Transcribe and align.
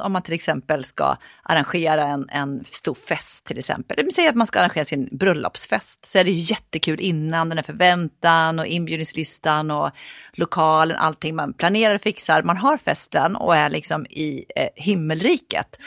Om 0.00 0.12
man 0.12 0.22
till 0.22 0.34
exempel 0.34 0.84
ska 0.84 1.16
arrangera 1.42 2.04
en, 2.04 2.28
en 2.28 2.64
stor 2.64 2.94
fest 2.94 3.46
till 3.46 3.58
exempel. 3.58 4.12
Säg 4.12 4.28
att 4.28 4.34
man 4.34 4.46
ska 4.46 4.60
arrangera 4.60 4.84
sin 4.84 5.08
bröllopsfest. 5.12 6.06
Så 6.06 6.18
är 6.18 6.24
det 6.24 6.30
ju 6.30 6.40
jättekul 6.40 7.00
innan 7.00 7.48
den 7.48 7.58
här 7.58 7.62
förväntan 7.62 8.58
och 8.58 8.66
inbjudningslistan 8.66 9.70
och 9.70 9.90
lokalen, 10.32 10.96
allting 10.96 11.36
man 11.36 11.52
planerar 11.52 11.94
och 11.94 12.00
fixar. 12.00 12.42
Man 12.42 12.56
har 12.56 12.76
festen 12.76 13.36
och 13.36 13.56
är 13.56 13.70
liksom 13.70 14.06
i 14.06 14.44
eh, 14.56 14.68
himmelriket. 14.74 15.78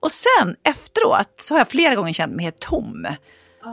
Och 0.00 0.12
sen 0.12 0.56
efteråt 0.62 1.34
så 1.40 1.54
har 1.54 1.58
jag 1.58 1.68
flera 1.68 1.94
gånger 1.94 2.12
känt 2.12 2.34
mig 2.34 2.44
helt 2.44 2.60
tom. 2.60 3.06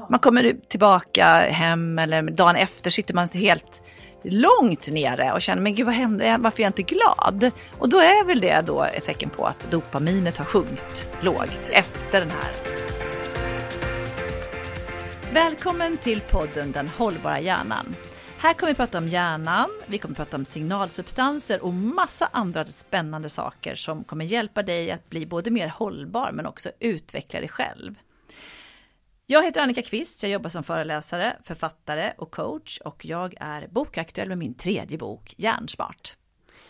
Man 0.09 0.19
kommer 0.19 0.55
tillbaka 0.69 1.25
hem 1.39 1.99
eller 1.99 2.21
dagen 2.21 2.55
efter 2.55 2.91
sitter 2.91 3.13
man 3.13 3.27
helt 3.27 3.81
långt 4.29 4.91
nere 4.91 5.31
och 5.31 5.41
känner 5.41 5.61
men 5.61 5.75
gud 5.75 5.85
vad 5.85 5.95
hände, 5.95 6.37
varför 6.39 6.59
är 6.59 6.63
jag 6.63 6.69
inte 6.69 6.81
glad? 6.81 7.51
Och 7.77 7.89
då 7.89 7.97
är 7.97 8.25
väl 8.25 8.39
det 8.39 8.61
då 8.65 8.83
ett 8.83 9.05
tecken 9.05 9.29
på 9.29 9.45
att 9.45 9.71
dopaminet 9.71 10.37
har 10.37 10.45
sjunkit 10.45 11.07
lågt 11.21 11.69
efter 11.71 12.19
den 12.19 12.29
här. 12.29 12.51
Välkommen 15.33 15.97
till 15.97 16.21
podden 16.21 16.71
Den 16.71 16.87
hållbara 16.87 17.39
hjärnan. 17.39 17.95
Här 18.37 18.53
kommer 18.53 18.71
vi 18.71 18.75
prata 18.75 18.97
om 18.97 19.07
hjärnan, 19.07 19.69
vi 19.85 19.97
kommer 19.97 20.15
prata 20.15 20.37
om 20.37 20.45
signalsubstanser 20.45 21.63
och 21.63 21.73
massa 21.73 22.29
andra 22.31 22.65
spännande 22.65 23.29
saker 23.29 23.75
som 23.75 24.03
kommer 24.03 24.25
hjälpa 24.25 24.63
dig 24.63 24.91
att 24.91 25.09
bli 25.09 25.25
både 25.25 25.51
mer 25.51 25.67
hållbar 25.67 26.31
men 26.31 26.45
också 26.45 26.71
utveckla 26.79 27.39
dig 27.39 27.49
själv. 27.49 27.95
Jag 29.27 29.43
heter 29.43 29.61
Annika 29.61 29.81
Kvist, 29.81 30.23
jag 30.23 30.31
jobbar 30.31 30.49
som 30.49 30.63
föreläsare, 30.63 31.37
författare 31.43 32.13
och 32.17 32.31
coach 32.31 32.79
och 32.85 33.05
jag 33.05 33.35
är 33.39 33.67
bokaktuell 33.67 34.29
med 34.29 34.37
min 34.37 34.53
tredje 34.53 34.97
bok 34.97 35.35
Hjärnsmart. 35.37 36.15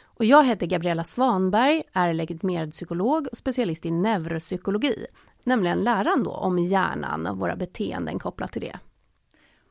Och 0.02 0.26
jag 0.26 0.46
heter 0.46 0.66
Gabriella 0.66 1.04
Svanberg, 1.04 1.84
är 1.94 2.13
legitimerad 2.13 2.72
psykolog 2.72 3.27
och 3.32 3.38
specialist 3.38 3.86
i 3.86 3.91
neuropsykologi, 3.91 5.05
nämligen 5.44 5.84
läran 5.84 6.23
då 6.23 6.32
om 6.32 6.60
hjärnan 6.60 7.27
och 7.27 7.38
våra 7.38 7.55
beteenden 7.55 8.20
kopplat 8.20 8.52
till 8.52 8.62
det. 8.62 8.79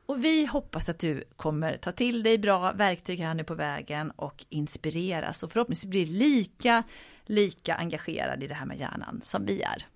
Och 0.06 0.24
vi 0.24 0.46
hoppas 0.46 0.88
att 0.88 0.98
du 0.98 1.24
kommer 1.36 1.76
ta 1.76 1.92
till 1.92 2.22
dig 2.22 2.38
bra 2.38 2.72
verktyg 2.72 3.20
här 3.20 3.34
nu 3.34 3.44
på 3.44 3.54
vägen 3.54 4.10
och 4.10 4.44
inspireras 4.48 5.42
och 5.42 5.52
förhoppningsvis 5.52 5.90
bli 5.90 6.06
lika, 6.06 6.82
lika 7.24 7.74
engagerad 7.74 8.42
i 8.42 8.46
det 8.46 8.54
här 8.54 8.66
med 8.66 8.78
hjärnan 8.78 9.20
som 9.22 9.46
vi 9.46 9.62
är. 9.62 9.86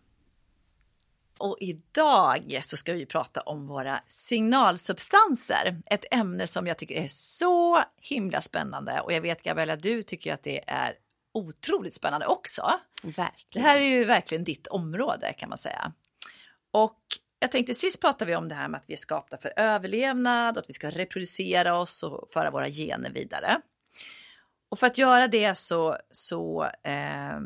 Och 1.38 1.56
idag 1.60 2.60
så 2.64 2.76
ska 2.76 2.92
vi 2.92 3.06
prata 3.06 3.40
om 3.40 3.66
våra 3.66 4.00
signalsubstanser. 4.08 5.82
Ett 5.86 6.04
ämne 6.10 6.46
som 6.46 6.66
jag 6.66 6.78
tycker 6.78 6.94
är 6.94 7.08
så 7.08 7.84
himla 7.96 8.40
spännande 8.40 9.00
och 9.00 9.12
jag 9.12 9.20
vet 9.20 9.42
Gabriella, 9.42 9.76
du 9.76 10.02
tycker 10.02 10.34
att 10.34 10.42
det 10.42 10.70
är 10.70 10.94
otroligt 11.32 11.94
spännande 11.94 12.26
också. 12.26 12.80
Verkligen. 13.02 13.32
Det 13.52 13.60
här 13.60 13.78
är 13.78 13.88
ju 13.88 14.04
verkligen 14.04 14.44
ditt 14.44 14.66
område 14.66 15.32
kan 15.32 15.48
man 15.48 15.58
säga. 15.58 15.92
Och 16.70 17.00
jag 17.38 17.52
tänkte 17.52 17.74
sist 17.74 18.00
pratade 18.00 18.30
vi 18.30 18.36
om 18.36 18.48
det 18.48 18.54
här 18.54 18.68
med 18.68 18.78
att 18.78 18.88
vi 18.90 18.92
är 18.92 18.98
skapta 18.98 19.38
för 19.38 19.52
överlevnad 19.56 20.56
och 20.56 20.62
att 20.62 20.68
vi 20.68 20.74
ska 20.74 20.90
reproducera 20.90 21.78
oss 21.78 22.02
och 22.02 22.30
föra 22.30 22.50
våra 22.50 22.68
gener 22.68 23.10
vidare. 23.10 23.60
Och 24.68 24.78
för 24.78 24.86
att 24.86 24.98
göra 24.98 25.28
det 25.28 25.54
så, 25.54 25.96
så 26.10 26.64
eh, 26.82 27.38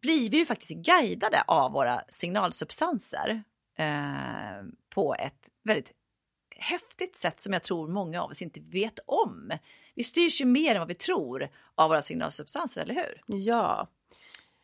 blir 0.00 0.30
vi 0.30 0.38
ju 0.38 0.46
faktiskt 0.46 0.70
guidade 0.70 1.42
av 1.46 1.72
våra 1.72 2.02
signalsubstanser 2.08 3.42
eh, 3.78 4.66
på 4.94 5.14
ett 5.14 5.48
väldigt 5.64 5.92
häftigt 6.56 7.16
sätt 7.16 7.40
som 7.40 7.52
jag 7.52 7.62
tror 7.62 7.88
många 7.88 8.22
av 8.22 8.30
oss 8.30 8.42
inte 8.42 8.60
vet 8.60 8.98
om. 9.06 9.52
Vi 9.94 10.04
styrs 10.04 10.40
ju 10.40 10.44
mer 10.44 10.74
än 10.74 10.78
vad 10.78 10.88
vi 10.88 10.94
tror 10.94 11.48
av 11.74 11.88
våra 11.90 12.02
signalsubstanser, 12.02 12.82
eller 12.82 12.94
hur? 12.94 13.22
Ja. 13.26 13.88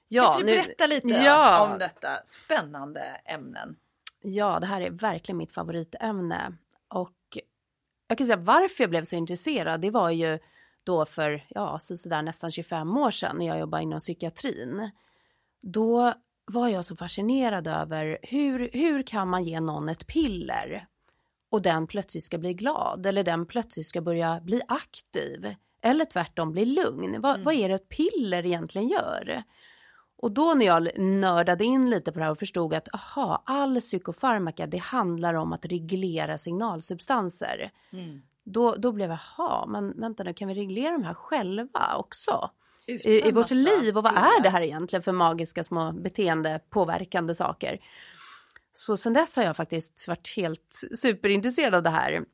Ja, 0.08 0.34
kan 0.38 0.46
du 0.46 0.56
berätta 0.56 0.86
lite 0.86 1.08
ja. 1.08 1.68
om 1.72 1.78
detta 1.78 2.22
spännande 2.26 3.00
ämnen? 3.24 3.76
Ja, 4.22 4.60
det 4.60 4.66
här 4.66 4.80
är 4.80 4.90
verkligen 4.90 5.36
mitt 5.36 5.52
favoritämne. 5.52 6.52
Och 6.88 7.38
jag 8.08 8.18
kan 8.18 8.26
säga 8.26 8.36
varför 8.36 8.82
jag 8.84 8.90
blev 8.90 9.04
så 9.04 9.16
intresserad, 9.16 9.80
det 9.80 9.90
var 9.90 10.10
ju 10.10 10.38
då 10.84 11.06
för, 11.06 11.46
ja, 11.48 11.78
sådär 11.78 12.22
nästan 12.22 12.50
25 12.50 12.96
år 12.96 13.10
sedan 13.10 13.36
när 13.38 13.46
jag 13.46 13.58
jobbade 13.58 13.82
inom 13.82 13.98
psykiatrin 13.98 14.90
då 15.62 16.14
var 16.44 16.68
jag 16.68 16.84
så 16.84 16.96
fascinerad 16.96 17.66
över 17.68 18.18
hur, 18.22 18.70
hur 18.72 19.02
kan 19.02 19.28
man 19.28 19.44
ge 19.44 19.60
någon 19.60 19.88
ett 19.88 20.06
piller 20.06 20.86
och 21.50 21.62
den 21.62 21.86
plötsligt 21.86 22.24
ska 22.24 22.38
bli 22.38 22.54
glad 22.54 23.06
eller 23.06 23.24
den 23.24 23.46
plötsligt 23.46 23.86
ska 23.86 24.00
börja 24.00 24.40
bli 24.40 24.62
aktiv 24.68 25.54
eller 25.82 26.04
tvärtom 26.04 26.52
bli 26.52 26.64
lugn. 26.64 27.20
Va, 27.20 27.34
mm. 27.34 27.44
Vad 27.44 27.54
är 27.54 27.68
det 27.68 27.74
ett 27.74 27.88
piller 27.88 28.46
egentligen 28.46 28.88
gör? 28.88 29.42
Och 30.16 30.32
då 30.32 30.54
när 30.54 30.66
jag 30.66 30.98
nördade 30.98 31.64
in 31.64 31.90
lite 31.90 32.12
på 32.12 32.18
det 32.18 32.24
här 32.24 32.32
och 32.32 32.38
förstod 32.38 32.74
att 32.74 32.94
aha, 32.94 33.42
all 33.46 33.80
psykofarmaka 33.80 34.66
det 34.66 34.78
handlar 34.78 35.34
om 35.34 35.52
att 35.52 35.64
reglera 35.64 36.38
signalsubstanser. 36.38 37.70
Mm. 37.92 38.22
Då, 38.44 38.74
då 38.74 38.92
blev 38.92 39.10
jag, 39.10 39.18
jaha, 39.36 39.66
men 39.66 40.00
vänta 40.00 40.22
nu 40.22 40.34
kan 40.34 40.48
vi 40.48 40.54
reglera 40.54 40.92
de 40.92 41.02
här 41.02 41.14
själva 41.14 41.96
också? 41.96 42.50
I, 42.88 43.28
i 43.28 43.32
vårt 43.32 43.50
liv 43.50 43.96
och 43.96 44.02
vad 44.02 44.16
är 44.16 44.42
det 44.42 44.50
här 44.50 44.62
egentligen 44.62 45.02
för 45.02 45.12
magiska 45.12 45.64
små 45.64 45.92
beteendepåverkande 45.92 47.34
saker. 47.34 47.78
Så 48.72 48.96
sen 48.96 49.12
dess 49.12 49.36
har 49.36 49.42
jag 49.42 49.56
faktiskt 49.56 50.08
varit 50.08 50.36
helt 50.36 50.80
superintresserad 50.94 51.74
av 51.74 51.82
det 51.82 51.90
här. 51.90 52.24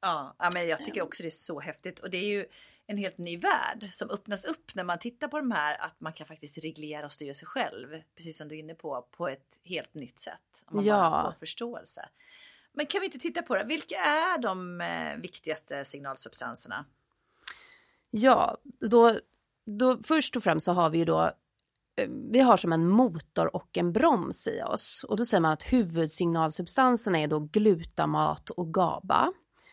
Ja, 0.00 0.36
men 0.54 0.68
jag 0.68 0.84
tycker 0.84 1.02
också 1.02 1.22
det 1.22 1.28
är 1.28 1.30
så 1.30 1.60
häftigt 1.60 1.98
och 1.98 2.10
det 2.10 2.16
är 2.16 2.28
ju 2.28 2.46
en 2.86 2.96
helt 2.96 3.18
ny 3.18 3.36
värld 3.36 3.88
som 3.92 4.10
öppnas 4.10 4.44
upp 4.44 4.74
när 4.74 4.84
man 4.84 4.98
tittar 4.98 5.28
på 5.28 5.38
de 5.38 5.50
här 5.52 5.80
att 5.80 6.00
man 6.00 6.12
kan 6.12 6.26
faktiskt 6.26 6.58
reglera 6.58 7.06
och 7.06 7.12
styra 7.12 7.34
sig 7.34 7.48
själv, 7.48 8.02
precis 8.16 8.38
som 8.38 8.48
du 8.48 8.54
är 8.54 8.58
inne 8.58 8.74
på, 8.74 9.08
på 9.10 9.28
ett 9.28 9.60
helt 9.64 9.94
nytt 9.94 10.18
sätt. 10.18 10.64
Om 10.66 10.76
man 10.76 10.84
ja. 10.84 11.10
bara 11.10 11.32
får 11.32 11.38
förståelse. 11.38 12.08
Men 12.72 12.86
kan 12.86 13.00
vi 13.00 13.06
inte 13.06 13.18
titta 13.18 13.42
på 13.42 13.56
det? 13.56 13.64
Vilka 13.64 13.96
är 13.96 14.38
de 14.38 14.80
eh, 14.80 15.16
viktigaste 15.16 15.84
signalsubstanserna? 15.84 16.84
Ja, 18.10 18.56
då 18.80 19.20
då 19.66 19.98
först 20.02 20.36
och 20.36 20.42
främst 20.42 20.64
så 20.64 20.72
har 20.72 20.90
vi 20.90 20.98
ju 20.98 21.04
då 21.04 21.22
eh, 21.96 22.08
vi 22.32 22.40
har 22.40 22.56
som 22.56 22.72
en 22.72 22.88
motor 22.88 23.56
och 23.56 23.78
en 23.78 23.92
broms 23.92 24.48
i 24.48 24.62
oss 24.62 25.04
och 25.08 25.16
då 25.16 25.24
säger 25.24 25.40
man 25.40 25.52
att 25.52 25.62
huvudsignalsubstanserna 25.62 27.18
är 27.18 27.28
då 27.28 27.38
glutamat 27.38 28.50
och 28.50 28.74
GABA. 28.74 29.32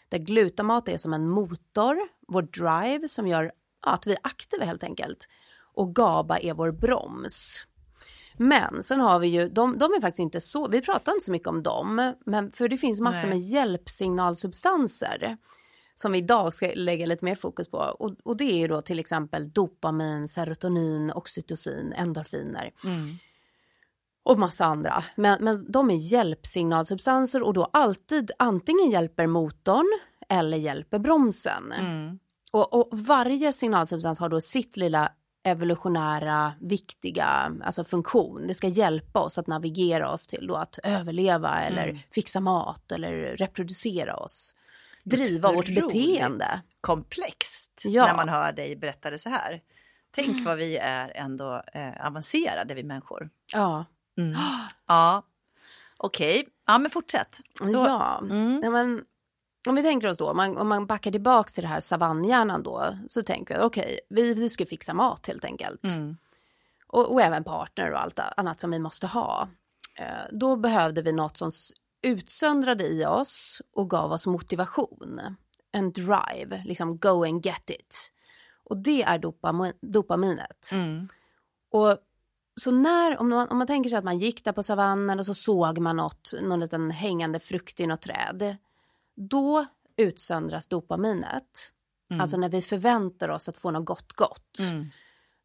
Där 0.10 0.18
glutamat 0.18 0.90
är 0.90 0.98
som 0.98 1.14
en 1.14 1.30
motor, 1.30 1.98
vår 2.28 2.42
drive 2.42 3.08
som 3.08 3.28
gör 3.28 3.52
att 3.82 4.08
vi 4.08 4.12
är 4.12 4.20
aktiva 4.24 4.66
helt 4.66 4.84
enkelt. 4.84 5.28
Och 5.74 5.96
GABA 5.96 6.40
är 6.40 6.54
vår 6.54 6.72
broms. 6.72 7.66
Men 8.38 8.84
sen 8.84 9.00
har 9.00 9.20
vi 9.20 9.28
ju, 9.28 9.50
de, 9.50 9.78
de 9.78 9.94
är 9.94 10.02
faktiskt 10.02 10.20
inte 10.20 10.42
så, 10.42 10.68
vi 10.68 10.82
pratar 10.82 11.12
inte 11.12 11.26
så 11.26 11.32
mycket 11.32 11.48
om 11.48 11.64
dem, 11.64 12.14
men 12.26 12.52
för 12.52 12.68
det 12.68 12.78
finns 12.78 13.00
massor 13.00 13.28
med 13.28 13.40
hjälpsignalsubstanser 13.40 15.38
som 15.96 16.12
vi 16.12 16.18
idag 16.18 16.56
ska 16.56 16.72
lägga 16.76 17.06
lite 17.06 17.26
mer 17.26 17.36
fokus 17.36 17.68
på. 17.68 17.78
Och, 17.78 18.16
och 18.24 18.38
det 18.38 18.44
är 18.44 18.58
ju 18.58 18.68
då 18.68 18.82
till 18.82 19.00
exempel 19.00 19.52
dopamin, 19.52 20.28
serotonin, 20.28 21.12
oxytocin, 21.12 21.94
endorfiner. 21.94 22.72
Mm. 22.84 23.18
Och 24.24 24.40
massa 24.40 24.66
andra. 24.66 25.04
Men, 25.16 25.44
men 25.44 25.72
de 25.72 25.90
är 25.90 25.96
hjälpsignalsubstanser 25.96 27.42
och 27.42 27.54
då 27.54 27.70
alltid 27.74 28.32
antingen 28.40 28.92
hjälper 28.92 29.28
motorn 29.28 30.00
eller 30.30 30.58
hjälper 30.58 31.00
bromsen. 31.00 31.72
Mm. 31.72 32.20
Och, 32.52 32.74
och, 32.74 32.90
varje 32.92 33.54
signalsubstans 33.54 34.20
har 34.20 34.30
då 34.30 34.42
sitt 34.42 34.78
lilla 34.78 35.12
evolutionära 35.44 36.54
viktiga 36.62 37.52
alltså 37.64 37.84
funktion. 37.84 38.48
Det 38.48 38.54
ska 38.54 38.68
hjälpa 38.68 39.20
oss 39.20 39.38
att 39.38 39.48
navigera 39.48 40.12
oss 40.12 40.28
till 40.28 40.48
då 40.48 40.56
att 40.56 40.80
överleva 40.84 41.62
eller 41.62 41.88
mm. 41.88 42.02
fixa 42.12 42.40
mat 42.40 42.92
eller 42.92 43.12
reproducera 43.38 44.16
oss 44.16 44.56
driva 45.04 45.52
vårt 45.52 45.76
beteende. 45.76 46.62
komplext 46.82 47.82
ja. 47.86 48.06
när 48.06 48.16
man 48.16 48.30
hör 48.30 48.52
dig 48.52 48.76
berätta 48.76 49.10
det 49.10 49.18
så 49.18 49.30
här. 49.30 49.62
Tänk 50.12 50.30
mm. 50.30 50.44
vad 50.44 50.58
vi 50.58 50.78
är 50.78 51.12
ändå 51.16 51.64
eh, 51.74 52.08
avancerade 52.08 52.74
vi 52.74 52.84
människor. 52.84 53.30
Ja. 53.54 53.86
Mm. 54.18 54.36
Ja, 54.88 55.24
okej. 55.98 56.40
Okay. 56.40 56.52
Ja, 56.68 56.78
men 56.78 56.92
fortsätt. 56.92 57.40
Så. 57.54 57.72
Ja, 57.72 58.20
mm. 58.22 58.62
ja 58.64 58.70
men, 58.70 59.04
om 59.68 59.76
vi 59.76 59.84
tänker 59.84 60.08
oss 60.08 60.18
då, 60.18 60.30
om 60.30 60.38
man, 60.38 60.58
om 60.58 60.68
man 60.68 60.86
backar 60.86 61.12
tillbaka 61.12 61.50
till 61.50 61.64
det 61.64 61.68
här 61.68 61.80
savannhjärnan 61.80 62.64
då, 62.64 62.98
så 63.08 63.24
tänker 63.24 63.58
vi 63.58 63.64
okej, 63.64 63.84
okay, 63.84 64.00
vi, 64.10 64.34
vi 64.34 64.50
ska 64.50 64.66
fixa 64.66 64.94
mat 64.94 65.28
helt 65.28 65.46
enkelt. 65.46 65.86
Mm. 65.86 66.18
Och, 66.88 67.12
och, 67.12 67.22
även 67.22 67.44
partner 67.44 67.92
och 67.92 68.02
allt 68.02 68.20
annat 68.20 68.62
som 68.62 68.72
vi 68.72 68.80
måste 68.80 69.08
ha. 69.08 69.48
Eh, 69.96 70.06
då 70.32 70.56
behövde 70.56 71.02
vi 71.02 71.12
något 71.12 71.38
som 71.38 71.52
utsöndrade 72.04 72.88
i 72.88 73.06
oss 73.06 73.62
och 73.74 73.90
gav 73.90 74.12
oss 74.12 74.26
motivation. 74.26 75.22
En 75.72 75.92
drive, 75.92 76.64
liksom 76.66 76.98
go 76.98 77.24
and 77.26 77.46
get 77.46 77.70
it. 77.70 78.12
Och 78.64 78.78
det 78.78 79.04
är 79.04 79.18
dopam 79.18 79.72
dopaminet. 79.82 80.72
Mm. 80.74 81.08
Och 81.72 81.98
så 82.56 82.72
när, 82.72 83.18
om 83.18 83.30
man, 83.30 83.48
om 83.50 83.58
man 83.58 83.68
tänker 83.68 83.90
sig 83.90 83.98
att 83.98 84.04
man 84.04 84.18
gick 84.18 84.44
där 84.44 84.52
på 84.52 84.64
savannen 84.64 85.20
och 85.20 85.26
så 85.26 85.34
såg 85.34 85.80
man 85.80 85.96
något, 85.96 86.34
någon 86.42 86.60
liten 86.60 86.92
hängande 86.92 87.40
frukt 87.40 87.80
i 87.80 87.88
något 87.88 88.02
träd. 88.02 88.58
Då 89.16 89.66
utsöndras 89.98 90.68
dopaminet. 90.68 91.74
Mm. 92.10 92.22
Alltså 92.22 92.38
när 92.38 92.50
vi 92.50 92.62
förväntar 92.62 93.30
oss 93.30 93.50
att 93.50 93.58
få 93.58 93.72
något 93.72 93.86
gott 93.86 94.14
gott. 94.14 94.60
Mm. 94.60 94.90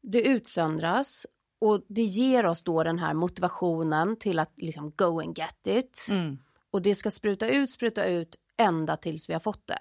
Det 0.02 0.22
utsöndras 0.22 1.26
och 1.58 1.82
det 1.88 2.02
ger 2.02 2.46
oss 2.46 2.62
då 2.62 2.82
den 2.82 2.99
här 2.99 3.14
motivationen 3.14 4.16
till 4.16 4.38
att 4.38 4.52
liksom 4.56 4.93
go 4.96 5.20
and 5.20 5.38
get 5.38 5.66
it. 5.66 6.06
Mm. 6.11 6.38
Och 6.70 6.82
det 6.82 6.94
ska 6.94 7.10
spruta 7.10 7.48
ut, 7.48 7.70
spruta 7.70 8.04
ut 8.04 8.36
ända 8.56 8.96
tills 8.96 9.28
vi 9.28 9.32
har 9.32 9.40
fått 9.40 9.66
det. 9.66 9.78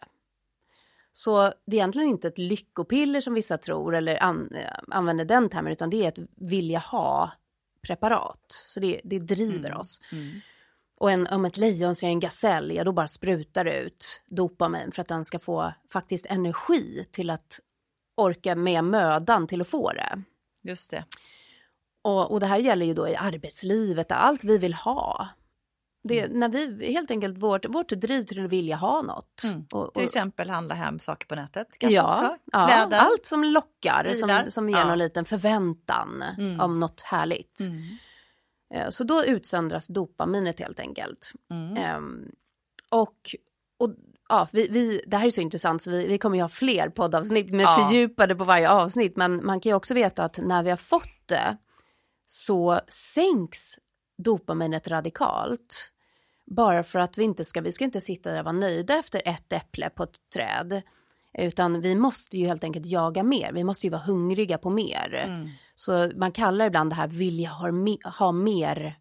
Så 1.12 1.42
det 1.66 1.76
är 1.76 1.80
egentligen 1.80 2.10
inte 2.10 2.28
ett 2.28 2.38
lyckopiller 2.38 3.22
som 3.22 3.34
vissa 3.34 3.58
tror 3.58 3.96
eller 3.96 4.24
an, 4.24 4.52
eh, 4.56 4.74
använder 4.88 5.26
den 5.26 5.50
termen 5.50 5.72
utan 5.72 5.90
det 5.90 6.04
är 6.04 6.08
ett 6.08 6.30
vilja 6.36 6.80
ha 6.80 7.32
preparat. 7.82 8.46
Så 8.48 8.80
det, 8.80 9.02
det 9.04 9.20
driver 9.20 9.70
Mm. 9.70 9.80
oss. 9.80 10.02
Mm. 10.12 10.40
Och 11.00 11.12
en, 11.12 11.28
om 11.28 11.46
ett 11.46 11.58
lejon 11.58 11.96
ser 11.96 12.08
en 12.08 12.20
gasell, 12.20 12.72
ja 12.72 12.84
då 12.84 12.92
bara 12.92 13.08
sprutar 13.08 13.64
det 13.66 13.80
ut 13.80 14.24
dopamin 14.28 14.92
för 14.92 15.02
att 15.02 15.08
den 15.08 15.26
ska 15.26 15.40
få 15.40 15.74
faktiskt 15.94 16.26
energi 16.26 17.06
till 17.12 17.30
att 17.30 17.60
orka 18.16 18.56
med 18.56 18.84
mödan 18.84 19.48
till 19.48 19.62
att 19.62 19.68
få 19.68 19.92
det. 19.92 20.22
Just 20.64 20.92
det. 20.92 21.06
Och, 22.02 22.32
och 22.32 22.40
det 22.40 22.46
här 22.46 22.58
gäller 22.58 22.86
ju 22.86 22.94
då 22.94 23.08
i 23.08 23.16
arbetslivet, 23.16 24.12
allt 24.12 24.44
vi 24.44 24.58
vill 24.58 24.74
ha. 24.74 25.28
Det, 26.08 26.20
Mm. 26.22 26.40
När 26.40 26.50
vi 26.50 26.92
helt 26.94 27.12
enkelt, 27.12 27.38
vårt, 27.38 27.66
vårt 27.66 27.90
driv 27.90 28.24
till 28.24 28.46
att 28.46 28.52
vilja 28.52 28.76
ha 28.76 29.02
något. 29.02 29.44
Mm. 29.44 29.60
Och, 29.72 29.94
Till 29.94 30.02
och, 30.02 30.04
exempel 30.04 30.50
handla 30.50 30.76
hem 30.76 31.00
saker 31.00 31.28
på 31.28 31.36
nätet. 31.36 31.68
Kanske 31.78 31.96
ja, 31.96 32.08
också. 32.10 32.38
ja, 32.52 32.68
Kläder. 32.68 32.98
allt 32.98 33.26
som 33.26 33.44
lockar, 33.44 34.04
Bilar. 34.04 34.44
som, 34.44 34.52
som 34.52 34.70
ger 34.70 34.78
Ja. 34.78 34.86
någon 34.88 34.98
liten 34.98 35.26
förväntan 35.26 36.24
Mm. 36.38 36.60
om 36.62 36.80
något 36.80 37.02
härligt. 37.02 37.60
Mm. 37.60 37.82
Eh, 38.74 38.90
Så 38.90 39.04
då 39.04 39.26
utsöndras 39.26 39.88
dopaminet 39.88 40.60
helt 40.60 40.80
enkelt. 40.80 41.32
Ehm, 41.78 42.26
och, 42.90 43.16
och 43.80 43.90
ja, 44.30 44.48
vi, 44.52 44.68
vi, 44.68 45.02
det 45.08 45.18
här 45.18 45.26
är 45.26 45.30
så 45.30 45.42
intressant 45.42 45.82
så 45.82 45.92
vi, 45.92 46.08
vi 46.08 46.18
kommer 46.18 46.36
ju 46.36 46.42
ha 46.42 46.50
fler 46.50 46.90
poddavsnitt 46.90 47.52
med 47.52 47.64
Ja. 47.64 47.78
fördjupade 47.84 48.36
på 48.36 48.44
varje 48.44 48.70
avsnitt. 48.70 49.16
Men 49.18 49.46
man 49.46 49.60
kan 49.60 49.70
ju 49.70 49.74
också 49.76 49.94
veta 49.94 50.24
att 50.24 50.38
när 50.38 50.64
vi 50.64 50.70
har 50.70 50.78
fått 50.78 51.28
det 51.28 51.58
så 52.28 52.80
sänks 52.88 53.80
dopaminet 54.24 54.88
radikalt. 54.88 55.92
Bara 56.48 56.84
för 56.84 57.00
att 57.00 57.18
vi 57.18 57.24
inte 57.24 57.46
ska, 57.46 57.62
vi 57.62 57.72
ska 57.72 57.86
inte 57.86 58.02
sitta 58.02 58.32
där 58.32 58.40
och 58.40 58.46
vara 58.46 58.52
nöjda 58.54 59.00
efter 59.00 59.22
ett 59.26 59.54
äpple 59.54 59.90
på 59.90 60.04
ett 60.04 60.18
träd. 60.34 60.82
Utan 61.38 61.82
vi 61.82 61.96
måste 61.96 62.38
ju 62.38 62.48
helt 62.48 62.64
enkelt 62.64 62.86
jaga 62.86 63.24
mer, 63.24 63.52
vi 63.54 63.64
måste 63.64 63.88
ju 63.88 63.92
vara 63.92 64.02
hungriga 64.02 64.58
på 64.58 64.70
mer. 64.70 65.14
Mm. 65.28 65.50
Så 65.76 66.12
man 66.16 66.32
kallar 66.32 66.66
ibland 66.66 66.92
det 66.92 66.96
här 66.96 67.08
vilja 67.08 67.50
ha, 67.50 67.68
me- 67.70 68.08
ha 68.20 68.32
mer 68.32 68.96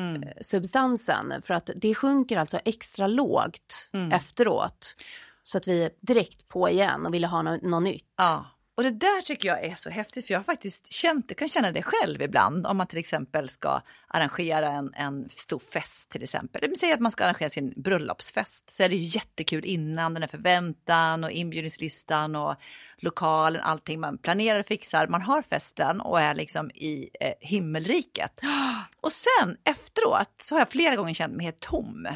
Mm. 0.00 0.28
substansen 0.40 1.42
för 1.42 1.54
att 1.54 1.70
det 1.76 1.94
sjunker 1.94 2.36
alltså 2.36 2.58
extra 2.64 3.06
lågt 3.06 3.90
Mm. 3.92 4.12
efteråt. 4.12 4.94
Så 5.42 5.58
att 5.58 5.68
vi 5.68 5.82
är 5.84 5.90
direkt 6.00 6.48
på 6.48 6.68
igen 6.70 7.06
och 7.06 7.14
vill 7.14 7.24
ha 7.24 7.42
något, 7.42 7.62
något 7.62 7.82
nytt. 7.82 8.04
Ja, 8.16 8.44
och 8.78 8.84
det 8.84 8.90
där 8.90 9.22
tycker 9.22 9.48
jag 9.48 9.64
är 9.64 9.74
så 9.74 9.90
häftigt 9.90 10.26
för 10.26 10.34
jag 10.34 10.38
har 10.38 10.44
faktiskt 10.44 10.92
känt, 10.92 11.28
du 11.28 11.34
kan 11.34 11.48
känna 11.48 11.72
det 11.72 11.82
själv 11.82 12.22
ibland 12.22 12.66
om 12.66 12.76
man 12.76 12.86
till 12.86 12.98
exempel 12.98 13.48
ska 13.48 13.80
arrangera 14.08 14.68
en, 14.68 14.94
en 14.94 15.28
stor 15.30 15.58
fest 15.58 16.10
till 16.10 16.22
exempel. 16.22 16.76
Säga 16.76 16.94
att 16.94 17.00
man 17.00 17.12
ska 17.12 17.24
arrangera 17.24 17.48
sin 17.48 17.72
bröllopsfest 17.76 18.70
så 18.70 18.82
är 18.82 18.88
det 18.88 18.96
ju 18.96 19.04
jättekul 19.04 19.64
innan 19.64 20.14
den 20.14 20.22
här 20.22 20.28
förväntan 20.28 21.24
och 21.24 21.30
inbjudningslistan 21.30 22.36
och 22.36 22.54
lokalen, 22.96 23.62
allting 23.62 24.00
man 24.00 24.18
planerar 24.18 24.60
och 24.60 24.66
fixar. 24.66 25.06
Man 25.06 25.22
har 25.22 25.42
festen 25.42 26.00
och 26.00 26.20
är 26.20 26.34
liksom 26.34 26.70
i 26.70 27.10
eh, 27.20 27.32
himmelriket. 27.40 28.40
Och 29.00 29.12
sen 29.12 29.56
efteråt 29.64 30.34
så 30.36 30.54
har 30.54 30.60
jag 30.60 30.68
flera 30.68 30.96
gånger 30.96 31.14
känt 31.14 31.36
mig 31.36 31.44
helt 31.44 31.60
tom. 31.60 32.08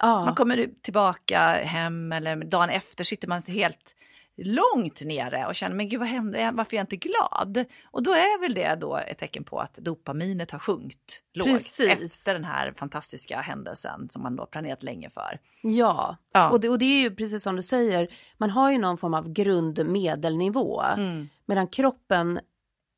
Ja. 0.00 0.24
Man 0.24 0.34
kommer 0.34 0.68
tillbaka 0.82 1.38
hem 1.64 2.12
eller 2.12 2.36
dagen 2.36 2.70
efter 2.70 3.04
sitter 3.04 3.28
man 3.28 3.42
helt 3.48 3.94
långt 4.44 5.04
nere 5.04 5.46
och 5.46 5.54
känner 5.54 5.76
men 5.76 5.88
gud 5.88 6.00
vad 6.00 6.08
hände, 6.08 6.50
varför 6.54 6.72
är 6.72 6.76
jag 6.76 6.82
inte 6.82 6.96
glad? 6.96 7.64
Och 7.84 8.02
då 8.02 8.10
är 8.12 8.40
väl 8.40 8.54
det 8.54 8.74
då 8.80 8.96
ett 8.96 9.18
tecken 9.18 9.44
på 9.44 9.60
att 9.60 9.74
dopaminet 9.74 10.50
har 10.50 10.58
sjunkit 10.58 11.22
lågt 11.34 11.48
efter 11.90 12.32
den 12.32 12.44
här 12.44 12.72
fantastiska 12.72 13.40
händelsen 13.40 14.08
som 14.10 14.22
man 14.22 14.36
då 14.36 14.46
planerat 14.46 14.82
länge 14.82 15.10
för. 15.10 15.38
Ja, 15.62 16.16
Ja. 16.32 16.50
Och, 16.50 16.60
det, 16.60 16.68
och 16.68 16.78
det 16.78 16.84
är 16.84 17.00
ju 17.02 17.14
precis 17.14 17.42
som 17.42 17.56
du 17.56 17.62
säger, 17.62 18.08
man 18.36 18.50
har 18.50 18.72
ju 18.72 18.78
någon 18.78 18.98
form 18.98 19.14
av 19.14 19.32
grundmedelnivå. 19.32 20.82
Mm. 20.82 21.28
Medan 21.46 21.66
kroppen, 21.66 22.40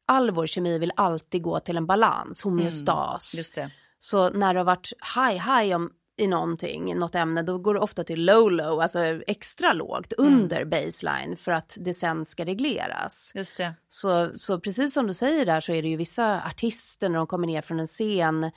all 0.07 0.31
vår 0.31 0.47
kemi 0.47 0.79
vill 0.79 0.93
alltid 0.97 1.43
gå 1.43 1.61
till 1.61 1.77
en 1.77 1.87
balans, 1.87 2.43
homeostas. 2.43 3.35
Mm, 3.35 3.39
Just 3.39 3.55
det. 3.55 3.71
Så 3.99 4.31
när 4.31 4.55
det 4.55 4.61
har 4.61 4.65
varit 4.65 4.93
high 5.17 5.57
high 5.57 5.77
om, 5.77 5.91
i 6.21 6.27
någonting, 6.27 6.99
något 6.99 7.15
ämne, 7.15 7.43
då 7.43 7.59
går 7.59 7.75
det 7.75 7.81
ofta 7.81 8.05
till 8.05 8.25
low 8.25 8.51
low, 8.53 8.81
alltså 8.81 8.99
extra 9.27 9.73
lågt, 9.73 10.13
Mm. 10.19 10.33
under 10.35 10.65
baseline 10.65 11.37
för 11.37 11.53
att 11.53 11.77
det 11.81 11.95
sen 11.95 12.25
ska 12.25 12.45
regleras. 12.45 13.33
Just 13.35 13.57
det. 13.57 13.75
Så, 13.89 14.31
så 14.39 14.61
precis 14.61 14.95
som 14.95 15.07
du 15.07 15.15
säger 15.15 15.47
där 15.47 15.61
så 15.61 15.73
är 15.73 15.83
det 15.83 15.89
ju 15.89 15.97
vissa 15.97 16.43
artister 16.47 17.09
när 17.09 17.17
de 17.19 17.27
kommer 17.27 17.47
ner 17.47 17.63
från 17.63 17.81
en 17.81 17.87
scen 17.87 18.45
eh, 18.45 18.51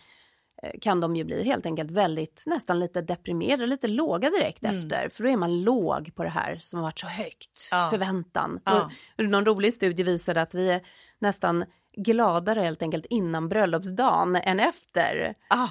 kan 0.82 1.02
de 1.02 1.16
ju 1.16 1.24
bli 1.24 1.44
helt 1.44 1.66
enkelt 1.66 1.92
väldigt, 1.92 2.44
nästan 2.48 2.80
lite 2.80 3.02
deprimerade, 3.02 3.66
lite 3.66 3.88
låga 3.88 4.30
direkt 4.30 4.64
Mm. 4.64 4.76
efter. 4.80 5.10
För 5.10 5.24
då 5.24 5.30
är 5.30 5.38
man 5.38 5.62
låg 5.64 6.16
på 6.16 6.24
det 6.24 6.30
här 6.30 6.60
som 6.64 6.78
har 6.80 6.84
varit 6.84 7.00
så 7.00 7.08
högt, 7.08 7.70
Ja. 7.72 7.88
förväntan. 7.92 8.60
Ja. 8.66 8.90
Och 9.18 9.24
någon 9.26 9.46
rolig 9.46 9.74
studie 9.74 10.04
visade 10.04 10.42
att 10.42 10.54
vi 10.56 10.70
är 10.70 10.82
nästan 11.20 11.66
gladare 11.98 12.62
helt 12.62 12.82
enkelt 12.82 13.06
innan 13.10 13.50
bröllopsdagen 13.50 14.36
än 14.36 14.60
efter. 14.60 15.34
Ah, 15.50 15.68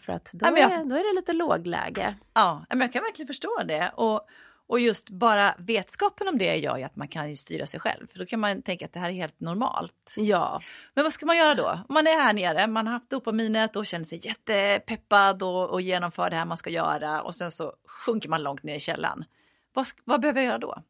För 0.00 0.10
att 0.12 0.30
då, 0.32 0.46
jag- 0.46 0.58
är, 0.58 0.84
då 0.84 0.94
är 0.96 1.14
det 1.14 1.20
lite 1.20 1.32
lågläge. 1.32 2.14
ja, 2.34 2.64
men 2.68 2.80
jag 2.80 2.92
kan 2.92 3.02
verkligen 3.02 3.26
förstå 3.26 3.62
det. 3.64 3.92
Och, 3.96 4.26
och 4.66 4.80
just 4.80 5.10
bara 5.10 5.54
vetskapen 5.58 6.28
om 6.28 6.38
det 6.38 6.56
gör 6.56 6.76
ju 6.76 6.82
att 6.82 6.96
man 6.96 7.08
kan 7.08 7.36
styra 7.36 7.66
sig 7.66 7.80
själv. 7.80 8.06
För 8.12 8.18
då 8.18 8.26
kan 8.26 8.40
man 8.40 8.62
tänka 8.62 8.84
att 8.84 8.92
det 8.92 9.00
här 9.00 9.08
är 9.08 9.12
helt 9.12 9.40
normalt. 9.40 10.14
Ja, 10.16 10.60
Men 10.94 11.04
vad 11.04 11.12
ska 11.12 11.26
man 11.26 11.36
göra 11.36 11.54
då? 11.54 11.68
Om 11.88 11.94
man 11.94 12.06
är 12.06 12.10
här 12.22 12.32
nere, 12.32 12.66
man 12.66 12.86
har 12.86 12.92
haft 12.94 13.10
dopaminet 13.10 13.76
och 13.76 13.86
känner 13.86 14.04
sig 14.04 14.20
jättepeppad 14.26 15.42
och, 15.42 15.70
och 15.70 15.80
genomför 15.80 16.30
det 16.30 16.36
här 16.36 16.44
man 16.44 16.56
ska 16.56 16.70
göra 16.70 17.22
och 17.22 17.34
sen 17.34 17.50
så 17.50 17.72
sjunker 17.86 18.28
man 18.28 18.42
långt 18.42 18.62
ner 18.62 18.74
i 18.74 18.80
källan. 18.80 19.24
Vad, 19.72 19.86
vad 20.04 20.20
behöver 20.20 20.40
jag 20.40 20.46
göra 20.48 20.58
då? 20.58 20.82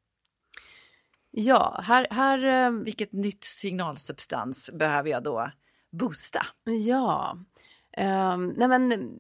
ja 1.31 1.81
här, 1.85 2.07
här 2.11 2.45
eh, 2.67 2.71
Vilket 2.71 3.13
nytt 3.13 3.45
signalsubstans 3.45 4.71
behöver 4.73 5.11
jag 5.11 5.23
då 5.23 5.51
boosta? 5.91 6.47
Ja, 6.87 7.37
um, 8.01 8.55
nej 8.57 8.69
men 8.69 9.11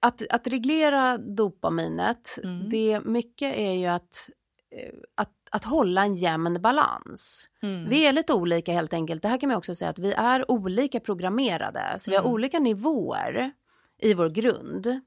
att, 0.00 0.22
att 0.30 0.46
reglera 0.46 1.18
dopaminet, 1.18 2.38
Mm. 2.44 2.68
det 2.70 3.00
mycket 3.04 3.56
är 3.56 3.72
ju 3.72 3.86
att, 3.86 4.30
eh, 4.70 4.94
att, 5.14 5.32
att 5.50 5.64
hålla 5.64 6.02
en 6.04 6.14
jämn 6.14 6.62
balans. 6.62 7.48
Mm. 7.62 7.88
Vi 7.88 8.06
är 8.06 8.12
lite 8.12 8.32
olika 8.34 8.72
helt 8.72 8.92
enkelt. 8.92 9.22
Det 9.22 9.28
här 9.28 9.38
kan 9.38 9.48
man 9.48 9.56
också 9.58 9.74
säga 9.74 9.90
att 9.90 9.98
vi 9.98 10.12
är 10.12 10.50
olika 10.50 11.00
programmerade, 11.00 11.94
så 11.98 12.10
vi 12.10 12.16
har 12.16 12.22
Mm. 12.24 12.32
olika 12.34 12.58
nivåer 12.58 13.52
i 13.98 14.14
vår 14.14 14.30
grund. 14.30 15.00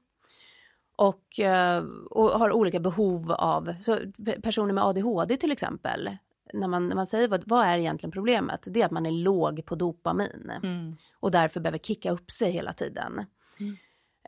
Och, 0.96 1.40
eh, 1.40 1.84
och 2.10 2.26
har 2.30 2.52
olika 2.52 2.80
behov 2.80 3.32
av, 3.32 3.74
så 3.82 3.94
pe- 3.96 4.40
personer 4.42 4.72
med 4.74 4.84
ADHD 4.84 5.36
till 5.36 5.52
exempel, 5.52 6.16
när 6.54 6.68
man, 6.68 6.88
när 6.88 6.96
man 6.96 7.06
säger 7.06 7.28
vad, 7.28 7.42
vad 7.46 7.66
är 7.66 7.78
egentligen 7.78 8.10
problemet, 8.12 8.64
det 8.70 8.80
är 8.82 8.86
att 8.86 8.90
man 8.90 9.06
är 9.06 9.10
låg 9.10 9.64
på 9.66 9.74
dopamin 9.74 10.52
Mm. 10.62 10.96
och 11.20 11.30
därför 11.30 11.60
behöver 11.60 11.78
kicka 11.78 12.10
upp 12.10 12.30
sig 12.30 12.50
hela 12.52 12.72
tiden. 12.72 13.26
Mm. 13.60 13.76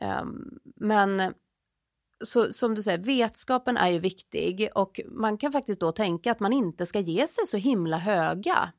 Ehm, 0.01 0.59
men 0.75 1.33
så, 2.25 2.53
som 2.53 2.75
du 2.75 2.83
säger, 2.83 2.97
vetskapen 2.97 3.77
är 3.77 3.89
ju 3.89 3.99
viktig 3.99 4.69
och 4.75 4.99
man 5.07 5.37
kan 5.37 5.51
faktiskt 5.51 5.79
då 5.79 5.91
tänka 5.91 6.31
att 6.31 6.39
man 6.39 6.53
inte 6.53 6.85
ska 6.85 6.99
ge 6.99 7.27
sig 7.27 7.47
så 7.47 7.57
himla 7.57 7.97
höga 7.97 8.71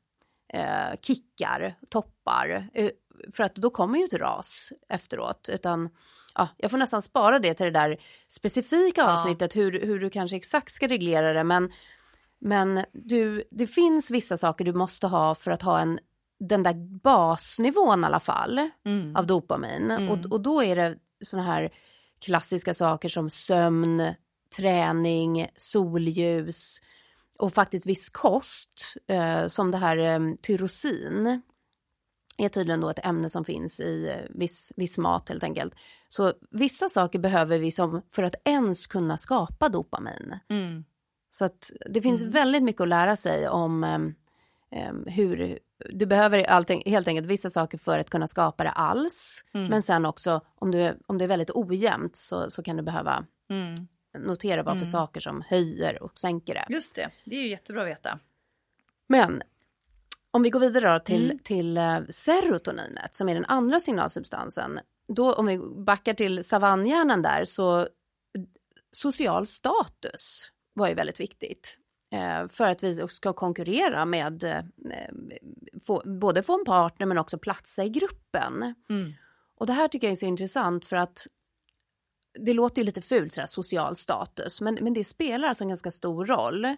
eh, 0.53 0.99
kickar, 1.01 1.75
toppar, 1.89 2.69
eh, 2.73 2.89
för 3.33 3.43
att 3.43 3.55
då 3.55 3.69
kommer 3.69 3.99
ju 3.99 4.05
ett 4.05 4.13
ras 4.13 4.73
efteråt, 4.89 5.49
utan 5.53 5.89
ja, 6.35 6.47
jag 6.57 6.71
får 6.71 6.77
nästan 6.77 7.01
spara 7.01 7.39
det 7.39 7.53
till 7.53 7.65
det 7.65 7.71
där 7.71 7.97
specifika 8.27 9.01
Ja. 9.01 9.13
avsnittet, 9.13 9.55
hur, 9.55 9.71
hur 9.85 9.99
du 9.99 10.09
kanske 10.09 10.35
exakt 10.37 10.71
ska 10.71 10.87
reglera 10.87 11.33
det, 11.33 11.43
men, 11.43 11.71
men 12.39 12.85
du, 12.93 13.43
det 13.51 13.67
finns 13.67 14.11
vissa 14.11 14.37
saker 14.37 14.65
du 14.65 14.73
måste 14.73 15.07
ha 15.07 15.35
för 15.35 15.51
att 15.51 15.61
ha 15.61 15.79
en 15.79 15.99
den 16.39 16.63
där 16.63 16.99
basnivån 17.03 18.03
i 18.03 18.05
alla 18.05 18.19
fall 18.19 18.69
Mm. 18.85 19.15
av 19.15 19.27
dopamin. 19.27 19.91
Mm. 19.91 20.09
Och, 20.09 20.31
och 20.31 20.41
då 20.41 20.63
är 20.63 20.75
det 20.75 20.97
såna 21.23 21.43
här 21.43 21.73
klassiska 22.19 22.73
saker 22.73 23.09
som 23.09 23.29
sömn, 23.29 24.13
träning, 24.57 25.47
solljus 25.57 26.81
och 27.37 27.53
faktiskt 27.53 27.85
viss 27.85 28.09
kost 28.09 28.93
eh, 29.07 29.47
som 29.47 29.71
det 29.71 29.77
här 29.77 29.97
eh, 29.97 30.19
tyrosin 30.41 31.41
är 32.37 32.49
tydligen 32.49 32.81
då 32.81 32.89
ett 32.89 33.05
ämne 33.05 33.29
som 33.29 33.45
finns 33.45 33.79
i 33.79 34.07
eh, 34.09 34.37
viss, 34.39 34.73
viss 34.75 34.97
mat 34.97 35.29
helt 35.29 35.43
enkelt. 35.43 35.75
Så 36.09 36.33
vissa 36.51 36.89
saker 36.89 37.19
behöver 37.19 37.59
vi 37.59 37.71
som 37.71 38.01
för 38.11 38.23
att 38.23 38.35
ens 38.45 38.87
kunna 38.87 39.17
skapa 39.17 39.69
dopamin. 39.69 40.39
Mm. 40.49 40.85
Så 41.37 41.45
att 41.45 41.71
det 41.89 42.01
finns 42.01 42.21
Mm. 42.21 42.33
väldigt 42.33 42.63
mycket 42.63 42.81
att 42.81 42.87
lära 42.87 43.15
sig 43.15 43.49
om 43.49 43.83
em, 43.83 45.05
hur 45.07 45.59
du 45.89 46.05
behöver 46.05 46.43
allting, 46.43 46.83
helt 46.85 47.07
enkelt 47.07 47.27
vissa 47.27 47.49
saker 47.49 47.77
för 47.77 47.99
att 47.99 48.09
kunna 48.09 48.27
skapa 48.27 48.63
det 48.63 48.69
alls. 48.71 49.45
Mm. 49.53 49.67
Men 49.67 49.81
sen 49.83 50.05
också 50.05 50.41
om, 50.55 50.71
du, 50.71 50.97
om 51.07 51.17
det 51.17 51.23
är 51.25 51.27
väldigt 51.27 51.51
ojämnt 51.53 52.15
så, 52.15 52.51
så 52.51 52.63
kan 52.63 52.77
du 52.77 52.83
behöva 52.83 53.25
Mm. 53.49 53.75
notera 54.17 54.63
vad 54.63 54.73
för 54.73 54.85
Mm. 54.85 54.91
saker 54.91 55.19
som 55.21 55.41
höjer 55.47 56.03
och 56.03 56.19
sänker 56.19 56.53
det. 56.53 56.65
Just 56.69 56.95
det, 56.95 57.09
det 57.25 57.35
är 57.35 57.41
ju 57.41 57.47
jättebra 57.49 57.81
att 57.81 57.87
veta. 57.87 58.19
Men 59.07 59.41
om 60.31 60.43
vi 60.43 60.49
går 60.49 60.59
vidare 60.59 60.99
till, 60.99 61.25
Mm. 61.25 61.39
till 61.43 61.77
eh, 61.77 61.99
serotoninet 62.09 63.15
som 63.15 63.29
är 63.29 63.33
den 63.35 63.45
andra 63.45 63.79
signalsubstansen. 63.79 64.79
Då 65.07 65.33
om 65.33 65.45
vi 65.45 65.57
backar 65.77 66.13
till 66.13 66.43
savannhjärnan 66.43 67.21
där 67.21 67.45
så 67.45 67.87
social 68.91 69.47
status 69.47 70.51
var 70.75 70.87
ju 70.87 70.93
väldigt 70.93 71.19
viktigt. 71.19 71.79
Eh, 72.11 72.47
för 72.47 72.69
att 72.69 72.83
vi 72.83 73.07
ska 73.07 73.33
konkurrera 73.33 74.05
med 74.05 74.43
eh, 74.43 74.63
få, 75.85 76.03
både 76.19 76.43
få 76.43 76.59
en 76.59 76.65
partner 76.65 77.05
men 77.05 77.17
också 77.17 77.37
platsa 77.37 77.83
i 77.83 77.89
gruppen. 77.89 78.75
Mm. 78.89 79.13
Och 79.57 79.65
det 79.65 79.73
här 79.73 79.87
tycker 79.87 80.07
jag 80.07 80.11
är 80.11 80.15
så 80.15 80.25
intressant 80.25 80.85
för 80.85 80.95
att 80.95 81.27
det 82.39 82.53
låter 82.53 82.81
ju 82.81 82.85
lite 82.85 83.01
fult 83.01 83.33
sådär 83.33 83.47
social 83.47 83.95
status 83.95 84.61
men, 84.61 84.77
men 84.81 84.93
det 84.93 85.03
spelar 85.03 85.47
alltså 85.47 85.63
en 85.63 85.67
ganska 85.69 85.91
stor 85.91 86.25
roll. 86.25 86.75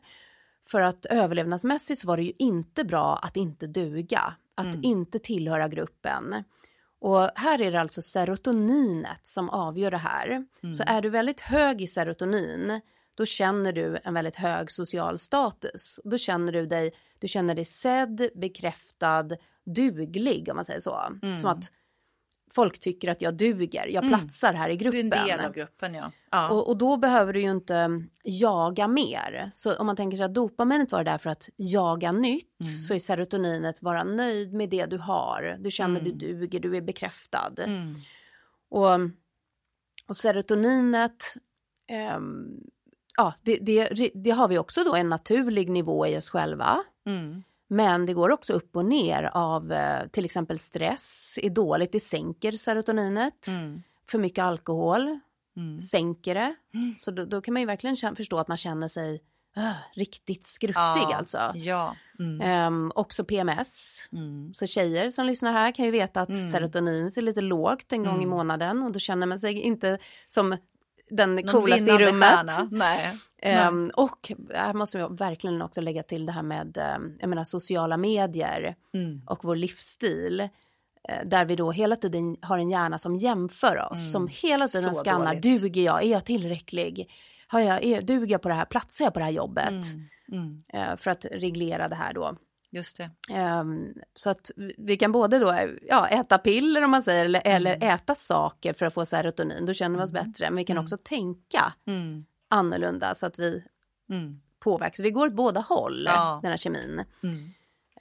För 0.67 0.81
att 0.81 1.05
överlevnadsmässigt 1.05 1.99
så 1.99 2.07
var 2.07 2.17
det 2.17 2.23
ju 2.23 2.33
inte 2.39 2.83
bra 2.83 3.15
att 3.23 3.37
inte 3.37 3.67
duga, 3.67 4.33
att 4.55 4.65
Mm. 4.65 4.83
inte 4.83 5.19
tillhöra 5.19 5.67
gruppen. 5.67 6.43
Och 6.99 7.29
här 7.35 7.61
är 7.61 7.71
det 7.71 7.81
alltså 7.81 8.01
serotoninet 8.01 9.27
som 9.27 9.49
avgör 9.49 9.91
det 9.91 9.97
här. 9.97 10.45
Så 10.73 10.83
är 10.87 11.01
du 11.01 11.09
väldigt 11.09 11.41
hög 11.41 11.81
i 11.81 11.87
serotonin, 11.87 12.81
då 13.17 13.25
känner 13.25 13.73
du 13.73 13.97
en 14.03 14.13
väldigt 14.13 14.35
hög 14.35 14.71
social 14.71 15.19
status. 15.19 15.99
Då 16.03 16.17
känner 16.17 16.51
du 16.51 16.65
dig, 16.65 16.91
du 17.19 17.27
känner 17.27 17.55
dig 17.55 17.65
sedd, 17.65 18.29
bekräftad, 18.35 19.27
duglig 19.65 20.49
om 20.49 20.55
man 20.55 20.65
säger 20.65 20.79
så. 20.79 21.01
Som 21.41 21.49
att 21.49 21.71
folk 22.51 22.79
tycker 22.79 23.09
att 23.09 23.21
jag 23.21 23.37
duger, 23.37 23.87
jag 23.87 24.07
platsar 24.07 24.53
här 24.53 24.69
i 24.69 24.77
Du 24.77 24.87
är 24.87 24.91
gruppen. 24.91 25.13
en 25.13 25.27
del 25.27 25.39
av 25.39 25.53
gruppen 25.53 25.93
ja. 25.93 26.11
ja. 26.31 26.49
Och, 26.49 26.67
och 26.67 26.77
då 26.77 26.97
behöver 26.97 27.33
du 27.33 27.41
ju 27.41 27.51
inte 27.51 28.03
jaga 28.23 28.87
mer. 28.87 29.51
Så 29.53 29.75
om 29.75 29.85
man 29.85 29.95
tänker 29.95 30.17
sig 30.17 30.25
att 30.25 30.33
dopaminet 30.33 30.91
var 30.91 31.03
där 31.03 31.17
för 31.17 31.29
att 31.29 31.49
jaga 31.55 32.11
nytt 32.11 32.65
så 32.87 32.93
är 32.93 32.99
serotoninet 32.99 33.81
vara 33.81 34.03
nöjd 34.03 34.53
med 34.53 34.69
det 34.69 34.85
du 34.85 34.97
har. 34.97 35.57
Du 35.59 35.71
känner 35.71 36.01
du 36.01 36.11
duger, 36.11 36.59
du 36.59 36.77
är 36.77 36.81
bekräftad. 36.81 37.53
Mm. 37.57 37.95
Och, 38.69 38.99
och 40.07 40.17
serotoninet, 40.17 41.23
ehm, 41.87 42.61
ja, 43.17 43.33
det, 43.41 43.55
det, 43.57 44.11
det 44.13 44.31
har 44.31 44.47
vi 44.47 44.57
också 44.57 44.83
då 44.83 44.95
en 44.95 45.09
naturlig 45.09 45.69
nivå 45.69 46.07
i 46.07 46.17
oss 46.17 46.29
själva. 46.29 46.83
Mm. 47.05 47.43
Men 47.69 48.05
det 48.05 48.13
går 48.13 48.31
också 48.31 48.53
upp 48.53 48.75
och 48.75 48.85
ner 48.85 49.29
av 49.33 49.71
eh, 49.71 50.07
till 50.07 50.25
exempel 50.25 50.59
stress 50.59 51.39
är 51.41 51.49
dåligt, 51.49 51.91
det 51.91 51.99
sänker 51.99 52.51
serotoninet. 52.51 53.47
Mm. 53.47 53.83
För 54.09 54.19
mycket 54.19 54.43
alkohol 54.43 55.19
Mm. 55.57 55.81
sänker 55.81 56.35
det. 56.35 56.55
Mm. 56.73 56.95
Så 56.99 57.11
då, 57.11 57.25
då 57.25 57.41
kan 57.41 57.53
man 57.53 57.61
ju 57.61 57.65
verkligen 57.65 58.15
förstå 58.15 58.37
att 58.39 58.47
man 58.47 58.57
känner 58.57 58.87
sig 58.87 59.21
äh, 59.57 59.71
riktigt 59.95 60.45
skruttig 60.45 60.75
Ja. 60.75 61.15
alltså. 61.15 61.51
Ja. 61.55 61.95
Ehm, 62.41 62.91
också 62.95 63.23
PMS. 63.23 63.99
Mm. 64.11 64.53
Så 64.53 64.65
tjejer 64.67 65.09
som 65.09 65.25
lyssnar 65.25 65.53
här 65.53 65.71
kan 65.71 65.85
ju 65.85 65.91
veta 65.91 66.21
att 66.21 66.49
serotoninet 66.51 67.17
är 67.17 67.21
lite 67.21 67.41
lågt 67.41 67.93
en 67.93 68.03
gång 68.03 68.23
i 68.23 68.25
månaden 68.25 68.83
och 68.83 68.91
då 68.91 68.99
känner 68.99 69.27
man 69.27 69.39
sig 69.39 69.53
inte 69.59 69.97
som 70.27 70.57
den 71.09 71.47
coolaste 71.47 71.91
i 71.91 71.97
rummet. 72.07 72.49
Nej. 72.71 73.17
Ehm, 73.41 73.91
och 73.95 74.31
här 74.53 74.73
måste 74.73 74.97
jag 74.97 75.17
verkligen 75.19 75.61
också 75.61 75.81
lägga 75.81 76.03
till 76.03 76.25
det 76.25 76.31
här 76.31 76.43
med 76.43 76.77
ehm, 76.77 77.15
jag 77.19 77.29
menar, 77.29 77.43
sociala 77.43 77.97
medier 77.97 78.75
Mm. 78.93 79.21
och 79.25 79.39
vår 79.43 79.55
livsstil. 79.55 80.39
eh, 81.09 81.25
Där 81.25 81.45
vi 81.45 81.55
då 81.55 81.71
hela 81.71 81.95
tiden 81.95 82.37
har 82.41 82.57
en 82.59 82.69
hjärna 82.69 82.99
som 82.99 83.15
jämför 83.15 83.75
oss, 83.91 83.99
Mm. 83.99 84.11
som 84.11 84.27
hela 84.27 84.67
tiden 84.67 84.95
Så 84.95 85.03
skannar, 85.03 85.25
dåligt. 85.35 85.41
duger 85.61 85.81
jag, 85.81 86.03
är 86.03 86.11
jag 86.11 86.25
tillräcklig? 86.25 87.09
Har 87.47 87.59
jag, 87.59 87.83
är, 87.83 88.01
duger 88.01 88.31
jag 88.31 88.41
på 88.41 88.47
det 88.49 88.55
här, 88.55 88.65
platsar 88.65 89.05
jag 89.05 89.13
på 89.13 89.19
det 89.19 89.25
här 89.25 89.31
jobbet? 89.31 89.83
Mm. 90.31 90.63
Eh, 90.73 90.95
för 90.97 91.11
att 91.11 91.25
reglera 91.31 91.87
det 91.87 91.95
här 91.95 92.13
då. 92.13 92.35
Just 92.77 92.97
det. 92.97 93.09
Ehm, 93.33 93.93
så 94.15 94.29
att 94.29 94.51
vi- 94.77 94.97
kan 94.97 95.11
både 95.11 95.39
då 95.39 95.59
ja, 95.87 96.07
äta 96.07 96.37
piller 96.37 96.83
om 96.83 96.91
man 96.91 97.03
säger, 97.03 97.25
eller, 97.25 97.41
eller 97.45 97.83
äta 97.83 98.15
saker 98.15 98.73
för 98.73 98.85
att 98.85 98.93
få 98.93 99.05
serotonin, 99.05 99.65
då 99.65 99.73
känner 99.73 99.97
vi 99.97 100.03
oss 100.05 100.11
bättre. 100.11 100.49
Men 100.49 100.55
vi 100.55 100.63
kan 100.63 100.73
Mm. 100.77 100.83
också 100.83 100.97
tänka 101.03 101.73
Mm. 101.87 102.25
annorlunda 102.49 103.15
så 103.15 103.25
att 103.25 103.39
vi 103.39 103.63
Mm. 104.09 104.41
påverkas. 104.59 104.97
Det 105.03 105.11
går 105.11 105.27
åt 105.27 105.33
båda 105.33 105.59
håll, 105.61 106.03
Ja. 106.05 106.39
den 106.41 106.49
här 106.51 106.57
kemin. 106.57 107.03
Mm. 107.23 107.35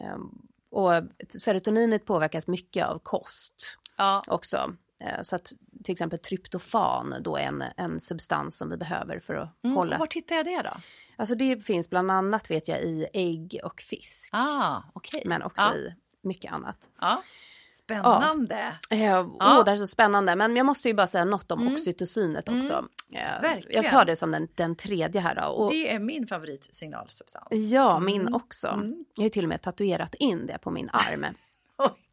Ehm, 0.00 0.38
och 0.70 0.90
serotoninet 1.28 2.04
påverkas 2.04 2.46
mycket 2.46 2.86
av 2.86 2.98
kost 2.98 3.78
Ja. 3.96 4.22
också. 4.26 4.72
Eh, 5.00 5.22
Så 5.22 5.36
att 5.36 5.52
till 5.84 5.92
exempel 5.92 6.18
tryptofan 6.18 7.14
då 7.20 7.36
är 7.36 7.42
en, 7.42 7.64
en 7.76 8.00
substans 8.00 8.58
som 8.58 8.70
vi 8.70 8.76
behöver 8.76 9.20
för 9.20 9.34
att 9.34 9.64
Mm. 9.64 9.76
hålla. 9.76 9.98
Var 9.98 10.08
hittar 10.14 10.36
jag 10.36 10.44
det 10.44 10.62
då? 10.62 10.70
Alltså 11.16 11.34
det 11.34 11.64
finns 11.66 11.90
bland 11.90 12.10
annat 12.10 12.50
vet 12.50 12.68
jag 12.68 12.80
i 12.82 13.06
ägg 13.12 13.60
och 13.64 13.80
fisk. 13.80 14.30
Ah, 14.32 14.82
okej. 14.92 15.22
Men 15.26 15.42
också 15.42 15.62
ja. 15.62 15.74
i 15.74 15.92
mycket 16.22 16.52
annat. 16.52 16.76
Ja. 17.00 17.22
Spännande. 17.70 18.74
Eh, 18.90 19.04
Ja. 19.04 19.20
Åh, 19.40 19.64
det 19.64 19.70
här 19.70 19.72
är 19.72 19.76
så 19.76 19.86
spännande. 19.86 20.36
Men 20.36 20.56
jag 20.56 20.66
måste 20.66 20.88
ju 20.88 20.94
bara 20.94 21.06
säga 21.06 21.24
något 21.24 21.50
om 21.50 21.60
Mm. 21.60 21.72
oxytocinet 21.74 22.48
också. 22.48 22.84
Eh, 23.12 23.40
verkligen. 23.42 23.82
jag 23.82 23.92
tar 23.92 24.04
det 24.04 24.16
som 24.16 24.30
den, 24.30 24.48
den 24.54 24.76
tredje 24.76 25.20
här 25.20 25.34
då. 25.34 25.48
Och, 25.48 25.70
Det 25.70 25.92
är 25.92 25.98
min 25.98 26.26
favoritsignalsubstans. 26.26 27.46
ja, 27.50 28.00
min 28.00 28.20
Mm. 28.20 28.34
också. 28.34 28.68
Mm. 28.68 29.04
Jag 29.14 29.22
har 29.22 29.24
ju 29.24 29.30
till 29.30 29.44
och 29.44 29.48
med 29.48 29.62
tatuerat 29.62 30.14
in 30.14 30.46
det 30.46 30.58
på 30.58 30.70
min 30.70 30.90
arm. 30.92 31.26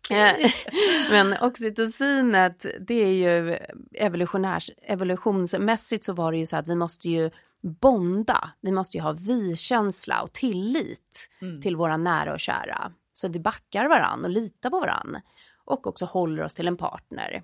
Eh, 0.10 0.52
Men 1.12 1.34
oxytocinet, 1.42 2.66
det 2.88 2.94
är 2.94 3.14
ju 3.14 3.58
evolutionärs, 3.94 4.70
evolutionsmässigt 4.82 6.04
så 6.04 6.14
var 6.14 6.32
det 6.32 6.38
ju 6.38 6.46
så 6.46 6.56
att 6.58 6.68
vi 6.68 6.76
måste 6.76 7.10
ju 7.10 7.30
bonda. 7.64 8.52
Vi 8.62 8.72
måste 8.72 8.98
ju 8.98 9.04
ha 9.04 9.12
vi-känsla 9.12 10.22
och 10.22 10.34
tillit 10.34 11.30
Mm. 11.42 11.62
till 11.62 11.76
våra 11.76 11.98
nära 11.98 12.34
och 12.34 12.40
kära. 12.40 12.92
Så 13.14 13.28
att 13.28 13.36
vi 13.36 13.40
backar 13.40 13.90
varann 13.90 14.24
och 14.24 14.30
litar 14.30 14.70
på 14.70 14.80
varann. 14.80 15.22
Och 15.66 15.88
också 15.88 16.06
håller 16.06 16.44
oss 16.44 16.54
till 16.54 16.68
en 16.68 16.78
partner. 16.78 17.44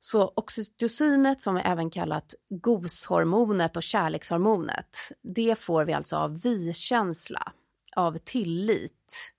Så 0.00 0.32
oxytocinet 0.36 1.42
som 1.42 1.56
är 1.56 1.66
även 1.66 1.90
kallat 1.90 2.34
goshormonet 2.50 3.76
och 3.76 3.82
kärlekshormonet, 3.82 4.98
det 5.22 5.58
får 5.58 5.84
vi 5.84 5.92
alltså 5.92 6.16
av 6.16 6.40
vi-känsla, 6.40 7.52
av 7.96 8.18
tillit. 8.18 9.32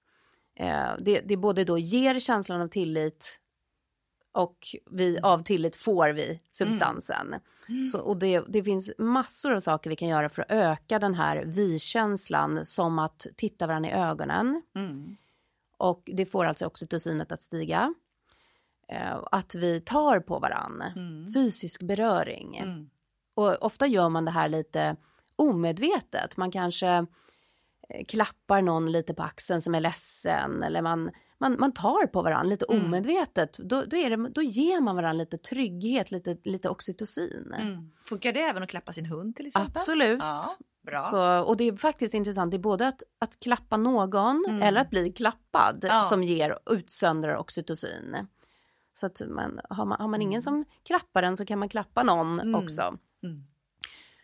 Eh, 0.60 0.92
det, 1.00 1.20
det 1.26 1.38
både 1.38 1.64
då 1.64 1.78
ger 1.78 2.20
känslan 2.20 2.62
av 2.62 2.68
tillit 2.68 3.40
och 4.34 4.76
vi, 4.92 5.20
av 5.24 5.44
tillit 5.44 5.76
får 5.76 6.10
vi 6.10 6.40
substansen. 6.52 7.36
Så, 7.92 8.00
och 8.00 8.18
det, 8.18 8.44
det 8.48 8.64
finns 8.64 8.92
massor 8.98 9.54
av 9.54 9.60
saker 9.60 9.90
vi 9.90 9.96
kan 9.96 10.08
göra 10.08 10.30
för 10.30 10.42
att 10.42 10.52
öka 10.52 11.00
den 11.00 11.14
här 11.14 11.44
vi-känslan 11.46 12.66
som 12.66 13.00
att 13.00 13.28
titta 13.36 13.68
varandra 13.68 13.90
i 13.90 13.94
ögonen. 13.94 14.62
Mm. 14.76 15.18
Och 15.78 16.10
det 16.14 16.26
får 16.26 16.46
alltså 16.46 16.66
oxytocinet 16.66 17.32
att 17.32 17.44
stiga. 17.44 17.94
Eh, 18.88 19.20
att 19.32 19.56
vi 19.56 19.82
tar 19.82 20.20
på 20.20 20.40
varann. 20.40 20.82
Mm. 20.82 21.34
Fysisk 21.34 21.82
beröring. 21.82 22.58
Mm. 22.58 22.90
Och 23.34 23.64
ofta 23.64 23.88
gör 23.88 24.10
man 24.10 24.26
det 24.26 24.32
här 24.32 24.50
lite 24.50 24.96
omedvetet. 25.36 26.38
Man 26.38 26.52
kanske 26.52 27.06
klappar 28.08 28.62
någon 28.62 28.92
lite 28.92 29.14
på 29.14 29.24
axeln 29.24 29.62
som 29.62 29.76
är 29.76 29.80
ledsen 29.80 30.64
eller 30.64 30.82
man, 30.82 31.12
man, 31.40 31.56
man 31.60 31.72
tar 31.74 32.08
på 32.08 32.22
varandra 32.22 32.50
lite 32.50 32.66
Mm. 32.70 32.86
omedvetet. 32.86 33.58
Då, 33.58 33.84
då, 33.88 33.98
är 33.98 34.10
det, 34.18 34.30
då 34.30 34.42
ger 34.42 34.82
man 34.82 34.96
varandra 34.96 35.14
lite 35.20 35.38
trygghet, 35.38 36.12
lite, 36.12 36.38
lite 36.44 36.70
oxytocin. 36.70 37.54
Mm. 37.58 37.92
Funkar 38.10 38.34
det 38.34 38.42
även 38.42 38.64
att 38.64 38.70
klappa 38.70 38.92
sin 38.92 39.06
hund 39.06 39.36
till 39.36 39.46
exempel? 39.48 39.72
Absolut. 39.76 40.20
Ja, 40.22 40.36
bra. 40.86 40.96
Så, 41.00 41.44
och 41.44 41.58
det 41.58 41.64
är 41.64 41.78
faktiskt 41.78 42.14
intressant, 42.14 42.52
det 42.52 42.58
är 42.58 42.60
både 42.60 42.88
att, 42.88 43.04
att 43.20 43.40
klappa 43.40 43.78
någon 43.78 44.46
Mm. 44.48 44.62
eller 44.62 44.82
att 44.82 44.90
bli 44.90 45.12
klappad 45.12 45.86
Ja. 45.88 46.04
som 46.04 46.24
ger 46.24 46.58
utsöndrar 46.70 47.36
oxytocin. 47.38 48.28
Så 49.00 49.06
att 49.06 49.22
man, 49.28 49.60
har, 49.70 49.86
man, 49.86 50.02
har 50.02 50.08
man 50.08 50.22
ingen 50.22 50.42
som 50.42 50.66
klappar 50.86 51.24
en 51.24 51.38
så 51.38 51.46
kan 51.46 51.60
man 51.60 51.70
klappa 51.70 52.04
någon 52.04 52.40
Mm. 52.40 52.56
också. 52.64 52.82
Mm. 53.24 53.44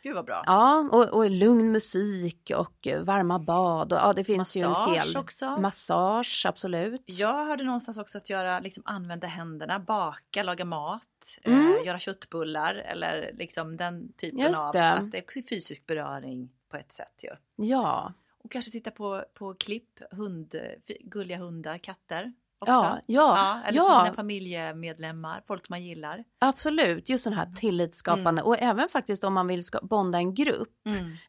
Gud 0.03 0.15
vad 0.15 0.25
bra. 0.25 0.43
Ja, 0.45 0.89
och, 0.91 1.03
och 1.17 1.29
lugn 1.29 1.71
musik 1.71 2.51
och 2.57 2.87
eh, 2.87 3.01
varma 3.01 3.39
bad. 3.39 3.93
Och, 3.93 3.99
ja, 3.99 4.13
det 4.13 4.23
finns 4.23 4.55
Massage 4.55 4.87
ju 4.89 4.95
en 4.95 5.01
hel... 5.01 5.17
också. 5.17 5.57
Massage, 5.57 6.45
absolut. 6.47 7.01
Jag 7.05 7.45
hörde 7.45 7.63
någonstans 7.63 7.97
också 7.97 8.17
att 8.17 8.29
göra, 8.29 8.59
liksom 8.59 8.83
använda 8.85 9.27
händerna, 9.27 9.79
baka, 9.79 10.43
laga 10.43 10.65
mat, 10.65 11.03
Mm. 11.43 11.75
eh, 11.75 11.85
göra 11.85 11.99
köttbullar 11.99 12.75
eller 12.75 13.31
liksom 13.37 13.77
den 13.77 14.13
typen 14.13 14.39
Just 14.39 14.65
av, 14.65 14.71
det. 14.73 14.91
att 14.91 15.11
det 15.11 15.17
är 15.17 15.41
fysisk 15.49 15.85
beröring 15.85 16.49
på 16.69 16.77
ett 16.77 16.91
sätt 16.91 17.23
ju. 17.23 17.29
Ja, 17.67 18.13
Och 18.43 18.51
kanske 18.51 18.71
titta 18.71 18.91
på, 18.91 19.23
på 19.33 19.53
klipp, 19.53 19.99
hund, 20.11 20.55
gulliga 21.03 21.37
hundar, 21.37 21.77
katter 21.77 22.33
också. 22.59 22.73
ja, 22.73 22.99
ja, 23.07 23.59
eller 23.65 23.79
på 23.81 23.87
ja, 23.87 24.03
sina 24.05 24.15
familjemedlemmar, 24.15 25.43
folk 25.47 25.69
man 25.69 25.83
gillar. 25.83 26.23
absolut. 26.39 27.09
Just 27.09 27.23
den 27.23 27.33
här 27.33 27.45
tillitsskapande. 27.55 28.41
Och 28.41 28.57
även 28.59 28.89
faktiskt 28.89 29.23
om 29.23 29.33
man 29.33 29.47
vill 29.47 29.63
bonda 29.81 30.17
en 30.17 30.33
grupp 30.33 30.69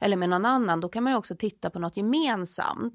eller 0.01 0.17
med 0.17 0.29
någon 0.29 0.45
annan, 0.47 0.81
då 0.81 0.89
kan 0.89 1.03
man 1.05 1.13
ju 1.13 1.17
också 1.17 1.37
titta 1.37 1.71
på 1.71 1.79
något 1.79 1.97
gemensamt. 1.97 2.95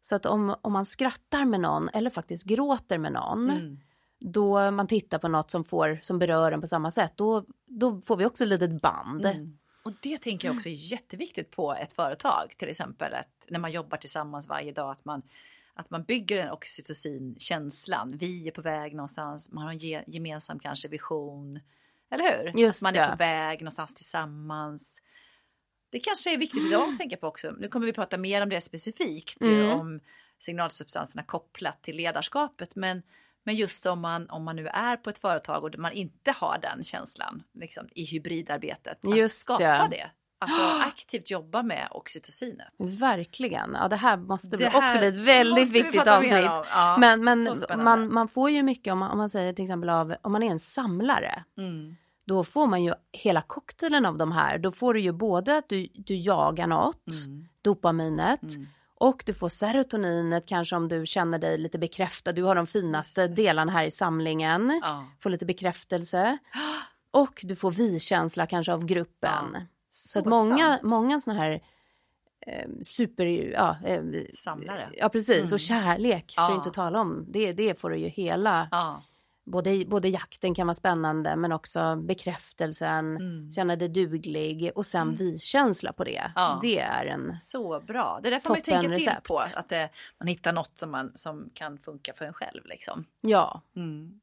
Så 0.00 0.14
att 0.14 0.26
om, 0.26 0.54
om 0.62 0.72
man 0.72 0.84
skrattar 0.84 1.44
med 1.44 1.60
någon 1.60 1.88
eller 1.88 2.10
faktiskt 2.10 2.44
gråter 2.46 2.98
med 2.98 3.12
någon, 3.12 3.50
Mm. 3.50 3.78
då 4.20 4.70
man 4.70 4.86
tittar 4.86 5.18
på 5.18 5.28
något 5.28 5.50
som, 5.50 5.64
får, 5.64 5.98
som 6.02 6.18
berör 6.18 6.52
en 6.52 6.60
på 6.60 6.66
samma 6.66 6.90
sätt, 6.90 7.12
då, 7.16 7.44
då 7.66 8.00
får 8.00 8.16
vi 8.16 8.24
också 8.24 8.44
ett 8.44 8.50
litet 8.50 8.82
band. 8.82 9.26
Mm. 9.26 9.58
Och 9.84 9.92
det 10.02 10.18
tänker 10.18 10.48
jag 10.48 10.54
också 10.56 10.68
är 10.68 10.92
jätteviktigt 10.92 11.50
på 11.50 11.74
ett 11.74 11.92
företag 11.92 12.54
till 12.58 12.68
exempel. 12.68 13.14
Att 13.14 13.46
när 13.50 13.58
man 13.58 13.72
jobbar 13.72 13.96
tillsammans 13.98 14.48
varje 14.48 14.72
dag 14.72 14.90
att 14.90 15.04
man, 15.04 15.22
att 15.76 15.90
man 15.90 16.04
bygger 16.04 16.36
den 16.36 16.50
oxytocin-känslan. 16.50 18.16
Vi 18.16 18.48
är 18.48 18.52
på 18.52 18.62
väg 18.62 18.94
någonstans, 18.94 19.52
man 19.52 19.64
har 19.64 19.70
en 19.70 19.78
ge, 19.78 20.04
gemensam 20.06 20.58
kanske 20.58 20.88
vision. 20.88 21.60
Eller 22.10 22.38
hur? 22.38 22.60
Just 22.60 22.78
att 22.78 22.82
man 22.82 22.92
det. 22.92 22.98
är 23.00 23.10
på 23.10 23.16
väg 23.16 23.60
någonstans 23.60 23.94
tillsammans. 23.94 25.02
Det 25.90 25.98
kanske 25.98 26.34
är 26.34 26.38
viktigt 26.38 26.64
idag 26.66 26.88
att 26.90 26.98
tänka 26.98 27.16
på 27.16 27.26
också. 27.26 27.50
Nu 27.50 27.68
kommer 27.68 27.86
vi 27.86 27.92
prata 27.92 28.18
mer 28.18 28.42
om 28.42 28.48
det 28.48 28.60
specifikt, 28.60 29.44
ju, 29.44 29.64
Mm. 29.64 29.80
om 29.80 30.00
signalsubstanserna 30.38 31.22
kopplat 31.22 31.82
till 31.82 31.96
ledarskapet. 31.96 32.74
Men, 32.76 33.02
men 33.44 33.54
just 33.54 33.86
om 33.86 34.00
man, 34.00 34.30
om 34.30 34.44
man 34.44 34.56
nu 34.56 34.68
är 34.68 34.96
på 34.96 35.10
ett 35.10 35.18
företag 35.18 35.64
och 35.64 35.78
man 35.78 35.92
inte 35.92 36.32
har 36.32 36.58
den 36.62 36.84
känslan 36.84 37.42
liksom, 37.52 37.88
i 37.94 38.04
hybridarbetet. 38.04 39.04
Att 39.04 39.16
Just 39.16 39.42
skapa 39.42 39.88
det. 39.90 39.96
det. 39.96 40.10
Alltså 40.38 40.60
aktivt 40.88 41.30
jobba 41.30 41.62
med 41.62 41.88
oxytocinet. 41.90 42.68
Verkligen. 42.78 43.76
Ja, 43.80 43.88
det 43.88 43.96
här 43.96 44.16
måste 44.16 44.50
Det 44.50 44.56
bli 44.56 44.66
också 44.66 44.78
här 44.80 44.98
bli 44.98 45.08
ett 45.08 45.16
väldigt 45.16 45.68
vi 45.70 45.82
viktigt 45.82 46.06
avsnitt. 46.06 46.32
om. 46.48 46.64
Ja, 46.70 46.96
men 47.00 47.24
men 47.24 47.56
man, 47.84 48.12
man 48.14 48.28
får 48.28 48.50
ju 48.50 48.62
mycket 48.62 48.92
om 48.92 48.98
man, 48.98 49.10
om 49.10 49.18
man 49.18 49.30
säger 49.30 49.52
till 49.52 49.64
exempel 49.64 49.90
av 49.90 50.14
om 50.22 50.32
man 50.32 50.42
är 50.42 50.50
en 50.50 50.58
samlare. 50.58 51.44
Mm. 51.58 51.96
Då 52.26 52.44
får 52.44 52.66
man 52.66 52.84
ju 52.84 52.92
hela 53.12 53.42
cocktailen 53.42 54.06
av 54.06 54.16
de 54.16 54.32
här. 54.32 54.58
Då 54.58 54.72
får 54.72 54.94
du 54.94 55.00
ju 55.00 55.12
både 55.12 55.56
att 55.58 55.68
du, 55.68 55.88
du 55.94 56.16
jagar 56.16 56.66
något, 56.66 57.06
Mm. 57.26 57.48
dopaminet 57.62 58.42
Mm. 58.42 58.66
och 58.94 59.22
du 59.26 59.34
får 59.34 59.48
serotoninet 59.48 60.46
kanske 60.48 60.76
om 60.76 60.88
du 60.88 61.06
känner 61.06 61.38
dig 61.38 61.58
lite 61.58 61.78
bekräftad. 61.78 62.32
Du 62.32 62.42
har 62.42 62.54
de 62.54 62.66
finaste 62.66 63.28
delarna 63.28 63.72
här 63.72 63.84
i 63.84 63.90
samlingen. 63.90 64.80
Ja. 64.82 65.04
Får 65.20 65.30
lite 65.30 65.46
bekräftelse. 65.46 66.38
Och 67.10 67.40
du 67.42 67.56
får 67.56 67.70
vi-känsla 67.70 68.46
kanske 68.46 68.72
av 68.72 68.84
gruppen. 68.84 69.30
Ja, 69.52 69.60
Så, 70.06 70.18
att 70.18 70.26
många, 70.26 70.66
sant. 70.68 70.82
många 70.82 71.20
sådana 71.20 71.40
här 71.40 71.62
eh, 72.46 72.68
super, 72.82 73.26
ja, 73.26 73.76
eh, 73.84 74.02
Samlare. 74.34 74.90
ja 74.96 75.08
precis, 75.08 75.36
Mm. 75.42 75.52
och 75.52 75.60
kärlek 75.60 76.30
ska 76.30 76.42
Ja. 76.42 76.54
inte 76.54 76.70
tala 76.70 77.00
om. 77.00 77.24
Det, 77.28 77.52
det 77.52 77.80
får 77.80 77.90
du 77.90 77.96
ju 77.96 78.08
hela, 78.08 78.68
Ja. 78.70 79.02
både, 79.44 79.84
både 79.86 80.08
jakten 80.08 80.54
kan 80.54 80.66
vara 80.66 80.74
spännande 80.74 81.36
men 81.36 81.52
också 81.52 81.96
bekräftelsen, 81.96 83.16
Mm. 83.16 83.50
känna 83.50 83.76
dig 83.76 83.88
duglig 83.88 84.70
och 84.74 84.86
sen 84.86 85.14
vi-känsla 85.14 85.92
på 85.92 86.04
det. 86.04 86.32
Ja. 86.34 86.58
Det 86.62 86.78
är 86.78 87.06
en, 87.06 87.32
Så 87.32 87.80
bra. 87.80 88.20
Det 88.22 88.30
där 88.30 88.40
får 88.40 88.50
man 88.50 88.56
ju 88.58 88.62
Toppen 88.62 88.80
tänka 88.82 88.96
till 88.96 89.06
recept. 89.06 89.26
på. 89.28 89.38
Att 89.56 89.68
det, 89.68 89.90
man 90.18 90.28
hittar 90.28 90.52
något 90.52 90.72
som, 90.80 90.90
man, 90.90 91.12
som 91.14 91.50
kan 91.54 91.78
funka 91.78 92.12
för 92.14 92.24
en 92.24 92.32
själv. 92.34 92.66
Liksom. 92.66 93.04
ja. 93.20 93.60
Mm. 93.76 94.20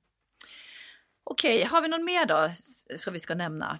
Okej, 1.23 1.63
har 1.63 1.81
vi 1.81 1.87
någon 1.87 2.05
mer 2.05 2.25
då 2.25 2.51
som 2.97 3.13
vi 3.13 3.19
ska 3.19 3.35
nämna? 3.35 3.79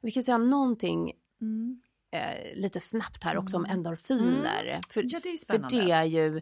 Vi 0.00 0.10
kan 0.10 0.22
säga 0.22 0.38
någonting 0.38 1.12
Mm. 1.44 1.80
eh, 2.10 2.56
lite 2.60 2.80
snabbt 2.80 3.24
här 3.24 3.36
också 3.36 3.56
om 3.56 3.64
endorfiner. 3.66 4.80
För, 4.88 5.04
Ja, 5.08 5.20
det 5.22 5.28
är 5.28 5.46
för 5.46 5.58
det 5.70 5.90
är 5.90 6.04
ju 6.04 6.40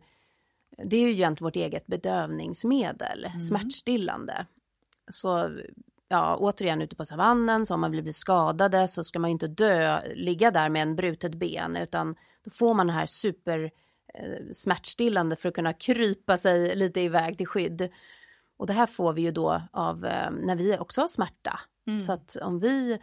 det 0.85 0.97
är 0.97 1.01
ju 1.01 1.11
egentligen 1.11 1.47
vårt 1.47 1.57
eget 1.57 1.87
bedövningsmedel, 1.87 3.25
Mm. 3.25 3.41
smärtstillande. 3.41 4.47
Så 5.11 5.51
ja, 6.09 6.37
återigen 6.37 6.83
ute 6.83 6.97
på 6.97 7.05
savannen, 7.05 7.67
så 7.67 7.75
om 7.75 7.81
man 7.81 7.91
vill 7.91 8.03
bli 8.03 8.13
skadade 8.13 8.89
så 8.89 9.05
ska 9.05 9.19
man 9.19 9.31
inte 9.31 9.49
dö, 9.49 10.01
ligga 10.15 10.51
där 10.51 10.69
med 10.69 10.83
en 10.83 10.97
brutet 10.97 11.35
ben, 11.35 11.77
utan 11.77 12.15
då 12.45 12.51
får 12.51 12.75
man 12.75 12.87
det 12.87 12.93
här 12.93 13.07
super 13.07 13.71
eh, 14.15 14.53
smärtstillande 14.53 15.37
för 15.37 15.49
att 15.49 15.55
kunna 15.55 15.73
krypa 15.73 16.39
sig 16.39 16.77
lite 16.77 17.01
iväg 17.01 17.37
till 17.39 17.47
skydd. 17.47 17.89
Och 18.57 18.67
det 18.67 18.73
här 18.73 18.87
får 18.87 19.13
vi 19.13 19.23
ju 19.23 19.31
då 19.31 19.63
av 19.73 20.05
eh, 20.05 20.31
när 20.31 20.57
vi 20.57 20.79
också 20.79 21.01
har 21.01 21.09
smärta. 21.09 21.61
Mm. 21.87 22.01
Så 22.01 22.13
att 22.13 22.37
om 22.43 22.61
vi 22.61 22.99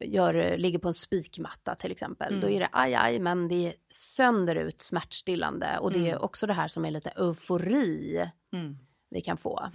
gör, 0.00 0.58
ligger 0.58 0.78
på 0.78 0.88
en 0.88 0.94
spikmatta 0.94 1.74
till 1.74 1.90
exempel, 1.90 2.28
Mm. 2.28 2.40
då 2.40 2.48
är 2.48 2.60
det 2.60 2.68
aj 2.72 2.94
aj 2.94 3.18
men 3.20 3.48
det 3.48 3.66
är 3.68 3.74
sönder 3.90 4.56
ut 4.56 4.80
smärtstillande 4.80 5.78
och 5.78 5.92
det 5.92 5.98
är 5.98 6.12
Mm. 6.12 6.22
också 6.22 6.46
det 6.46 6.52
här 6.52 6.68
som 6.68 6.84
är 6.84 6.90
lite 6.90 7.10
eufori 7.10 8.30
Mm. 8.52 8.78
vi 9.10 9.20
kan 9.20 9.36
få. 9.36 9.70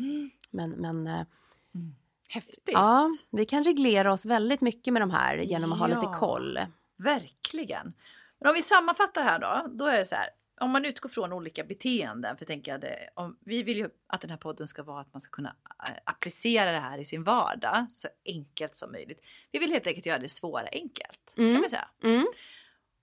Men, 0.51 0.70
men 0.72 1.08
eh, 1.08 1.22
Häftigt. 2.30 2.62
ja, 2.65 3.10
vi 3.32 3.46
kan 3.46 3.63
reglera 3.63 4.13
oss 4.13 4.25
väldigt 4.25 4.62
mycket 4.62 4.93
med 4.93 5.02
de 5.02 5.12
här 5.12 5.38
genom 5.38 5.71
att 5.74 5.80
ha 5.80 5.88
lite 5.88 6.00
Ja. 6.04 6.13
koll. 6.13 6.60
Verkligen. 6.97 7.93
Men 8.39 8.50
om 8.50 8.56
vi 8.56 8.62
sammanfattar 8.62 9.24
här 9.24 9.39
då, 9.39 9.67
då 9.78 9.86
är 9.86 9.97
det 9.97 10.06
så 10.06 10.15
här. 10.15 10.28
Om 10.62 10.71
man 10.71 10.86
utgår 10.86 11.10
från 11.10 11.34
olika 11.34 11.63
beteenden, 11.63 12.38
för 12.38 12.45
tänker 12.45 12.71
jag 12.71 12.82
det, 12.82 13.10
om, 13.13 13.38
vi 13.41 13.63
vill 13.63 13.78
ju 13.78 13.89
att 14.08 14.21
den 14.21 14.30
här 14.30 14.38
podden 14.38 14.67
ska 14.67 14.84
vara 14.84 15.02
att 15.02 15.13
man 15.13 15.21
ska 15.21 15.32
kunna 15.32 15.56
eh, 15.88 15.95
applicera 16.04 16.71
det 16.71 16.80
här 16.80 16.97
i 16.97 17.06
sin 17.06 17.24
vardag 17.24 17.88
så 17.91 18.08
enkelt 18.26 18.76
som 18.76 18.91
möjligt. 18.91 19.19
Vi 19.52 19.60
vill 19.60 19.71
helt 19.71 19.88
enkelt 19.88 20.06
göra 20.06 20.19
det 20.19 20.30
svåra 20.30 20.67
enkelt, 20.71 21.34
Mm. 21.38 21.54
kan 21.54 21.62
vi 21.62 21.69
säga. 21.69 21.88
Mm. 22.04 22.26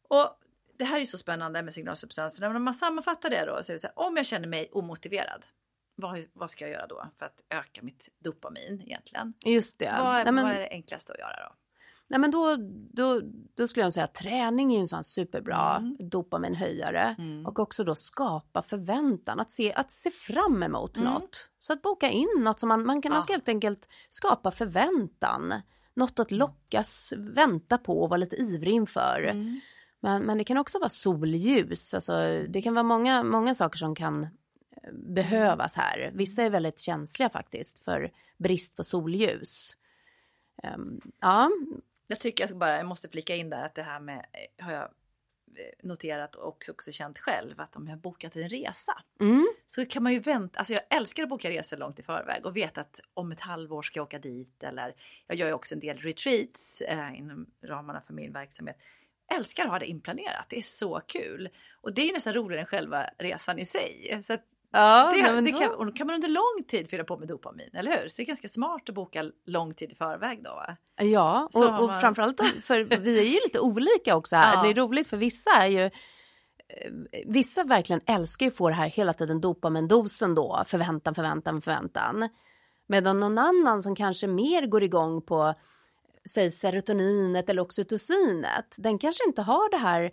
Och 0.09 0.38
det 0.79 0.85
här 0.85 1.01
är 1.01 1.05
så 1.05 1.18
spännande 1.18 1.62
med 1.62 1.75
signalsubstanserna. 1.75 2.49
Men 2.49 2.57
om 2.57 2.64
man 2.64 2.75
sammanfattar 2.75 3.31
det 3.31 3.44
då 3.47 3.62
så 3.62 3.73
är 3.73 3.75
det 3.75 3.79
så 3.79 3.87
här, 3.87 3.99
om 3.99 4.16
jag 4.16 4.27
känner 4.27 4.49
mig 4.49 4.68
omotiverad, 4.73 5.47
vad, 5.94 6.25
vad 6.33 6.51
ska 6.51 6.64
jag 6.64 6.73
göra 6.73 6.87
då 6.87 7.07
för 7.18 7.27
att 7.27 7.44
öka 7.51 7.83
mitt 7.83 8.09
dopamin 8.18 8.83
egentligen? 8.87 9.35
Just 9.44 9.79
det. 9.79 9.94
Vad, 10.01 10.14
Nej, 10.14 10.33
men, 10.33 10.44
vad 10.44 10.55
är 10.55 10.61
det 10.61 10.68
enklaste 10.71 11.12
att 11.12 11.18
göra 11.18 11.49
då? 11.49 11.55
Nej, 12.09 12.21
men 12.21 12.31
då, 12.31 12.57
då, 12.92 13.21
då 13.55 13.68
skulle 13.68 13.85
jag 13.87 13.92
säga 13.92 14.05
att 14.05 14.14
träning 14.14 14.75
är 14.75 14.81
en 14.81 14.88
sån 14.88 15.05
superbra 15.05 15.77
Mm. 15.77 15.97
dopaminhöjare. 16.11 17.14
Mm. 17.18 17.47
Och 17.47 17.59
också 17.59 17.85
då 17.85 17.94
skapa 17.94 18.62
förväntan, 18.62 19.40
att 19.40 19.51
se, 19.51 19.73
att 19.75 19.90
se 19.90 20.11
fram 20.11 20.62
emot 20.62 20.97
Mm. 20.97 21.12
något. 21.12 21.51
Så 21.59 21.73
att 21.73 21.83
boka 21.83 22.11
in 22.11 22.29
något 22.38 22.61
som 22.61 22.68
man, 22.68 22.87
man 22.87 23.03
kan 23.03 23.11
Ja. 23.12 23.14
man 23.16 23.23
ska 23.23 23.33
helt 23.33 23.49
enkelt 23.49 23.88
skapa 24.11 24.51
förväntan. 24.51 25.55
Något 25.94 26.18
att 26.18 26.31
lockas, 26.31 27.12
vänta 27.16 27.79
på 27.79 28.03
och 28.03 28.09
vara 28.09 28.18
lite 28.18 28.37
ivrig 28.37 28.73
inför. 28.75 29.23
Mm. 29.31 29.61
Men, 30.01 30.23
men 30.23 30.38
det 30.38 30.44
kan 30.44 30.59
också 30.59 30.79
vara 30.79 30.90
solljus, 30.90 31.94
alltså, 31.94 32.12
det 32.49 32.62
kan 32.62 32.75
vara 32.75 32.83
många, 32.83 33.23
många 33.23 33.55
saker 33.55 33.79
som 33.79 33.94
kan 33.94 34.23
eh, 34.23 34.29
behövas 34.92 35.75
här. 35.75 36.11
Vissa 36.14 36.42
är 36.42 36.51
väldigt 36.51 36.81
känsliga 36.81 37.29
faktiskt 37.31 37.85
för 37.85 38.11
brist 38.38 38.77
på 38.77 38.85
solljus. 38.85 39.77
Ehm, 40.62 41.01
ja, 41.21 41.51
Jag 42.09 42.21
tycker 42.21 42.49
jag 42.49 42.59
bara, 42.59 42.77
jag 42.77 42.87
måste 42.87 43.09
flika 43.09 43.37
in 43.37 43.51
där 43.51 43.64
att 43.64 43.75
det 43.75 43.83
här 43.83 44.01
med, 44.01 44.27
eh, 44.33 44.64
har 44.64 44.73
jag 44.73 44.83
eh, 44.83 44.88
noterat 45.83 46.35
och 46.35 46.49
också, 46.49 46.73
också 46.73 46.92
känt 46.92 47.18
själv, 47.18 47.61
att 47.61 47.77
om 47.77 47.87
jag 47.87 47.92
har 47.92 48.01
bokat 48.01 48.37
en 48.37 48.49
resa 48.49 49.03
mm, 49.21 49.49
så 49.66 49.87
kan 49.87 50.03
man 50.03 50.12
ju 50.12 50.18
vänta, 50.18 50.59
alltså 50.59 50.75
jag 50.75 50.83
älskar 50.90 51.23
att 51.23 51.29
boka 51.29 51.51
resor 51.51 51.77
långt 51.77 52.01
i 52.01 52.03
förväg 52.03 52.47
och 52.47 52.57
veta 52.57 52.81
att 52.81 53.01
om 53.14 53.33
ett 53.33 53.40
halvår 53.40 53.83
ska 53.83 53.99
jag 53.99 54.05
åka 54.05 54.18
dit 54.18 54.62
eller 54.62 54.94
jag 55.27 55.37
gör 55.37 55.47
ju 55.47 55.53
också 55.53 55.75
en 55.75 55.81
del 55.81 55.99
retreats 55.99 56.81
eh, 56.81 57.18
inom 57.18 57.47
ramarna 57.62 58.01
för 58.01 58.14
min 58.14 58.33
verksamhet. 58.33 58.77
Älskar 59.35 59.64
att 59.64 59.71
ha 59.71 59.79
det 59.79 59.87
inplanerat, 59.87 60.47
det 60.49 60.59
är 60.59 60.62
så 60.62 61.01
kul. 61.07 61.49
Och 61.81 61.94
det 61.94 62.03
är 62.03 62.07
ju 62.07 62.12
nästan 62.12 62.35
roligare 62.35 62.61
än 62.61 62.66
själva 62.66 63.11
resan 63.18 63.59
i 63.59 63.66
sig. 63.66 64.23
Så 64.25 64.33
att 64.33 64.44
ja 64.72 65.12
det, 65.14 65.22
nej, 65.33 65.42
det 65.42 65.50
då- 65.50 65.59
kan, 65.59 65.74
och 65.74 65.87
då 65.87 65.92
kan 65.92 66.07
man 66.07 66.14
under 66.14 66.28
lång 66.28 66.64
tid 66.68 66.88
fylla 66.90 67.04
på 67.04 67.18
med 67.18 67.28
dopamin, 67.28 67.70
eller 67.72 67.98
hur? 68.02 68.09
Så 68.09 68.14
det 68.16 68.22
är 68.22 68.26
ganska 68.26 68.48
smart 68.48 68.88
att 68.88 68.94
boka 68.94 69.24
lång 69.46 69.74
tid 69.74 69.92
i 69.92 69.94
förväg 69.94 70.44
då. 70.44 70.50
Va? 70.50 70.76
Ja, 71.02 71.48
och, 71.54 71.81
och 71.81 71.88
man- 71.88 72.00
framförallt 72.00 72.40
för 72.62 72.85
vi 73.00 73.18
är 73.18 73.22
ju 73.24 73.38
lite 73.44 73.61
olika 73.61 74.16
också 74.16 74.37
här. 74.37 74.54
Ja. 74.57 74.62
Det 74.62 74.68
är 74.70 74.74
roligt 74.74 75.09
för 75.09 75.16
vissa 75.16 75.50
är 75.50 75.66
ju 75.66 75.85
eh, 75.85 75.90
Vissa 77.26 77.64
verkligen 77.64 78.00
älskar 78.07 78.46
ju 78.46 78.50
att 78.50 78.57
få 78.57 78.68
det 78.68 78.74
här 78.74 78.88
hela 78.88 79.12
tiden 79.14 79.40
dopamindosen 79.40 80.35
då, 80.35 80.62
förväntan, 80.66 81.14
förväntan, 81.14 81.62
förväntan. 81.62 82.28
Medan 82.87 83.20
någon 83.20 83.38
annan 83.38 83.83
som 83.83 83.96
kanske 83.96 84.26
mer 84.26 84.66
går 84.66 84.83
igång 84.83 85.22
på 85.22 85.54
säg 86.28 86.50
serotoninet 86.50 87.48
eller 87.50 87.62
oxytocinet, 87.62 88.76
den 88.78 88.98
kanske 88.98 89.24
inte 89.26 89.42
har 89.42 89.70
det 89.70 89.76
här 89.76 90.12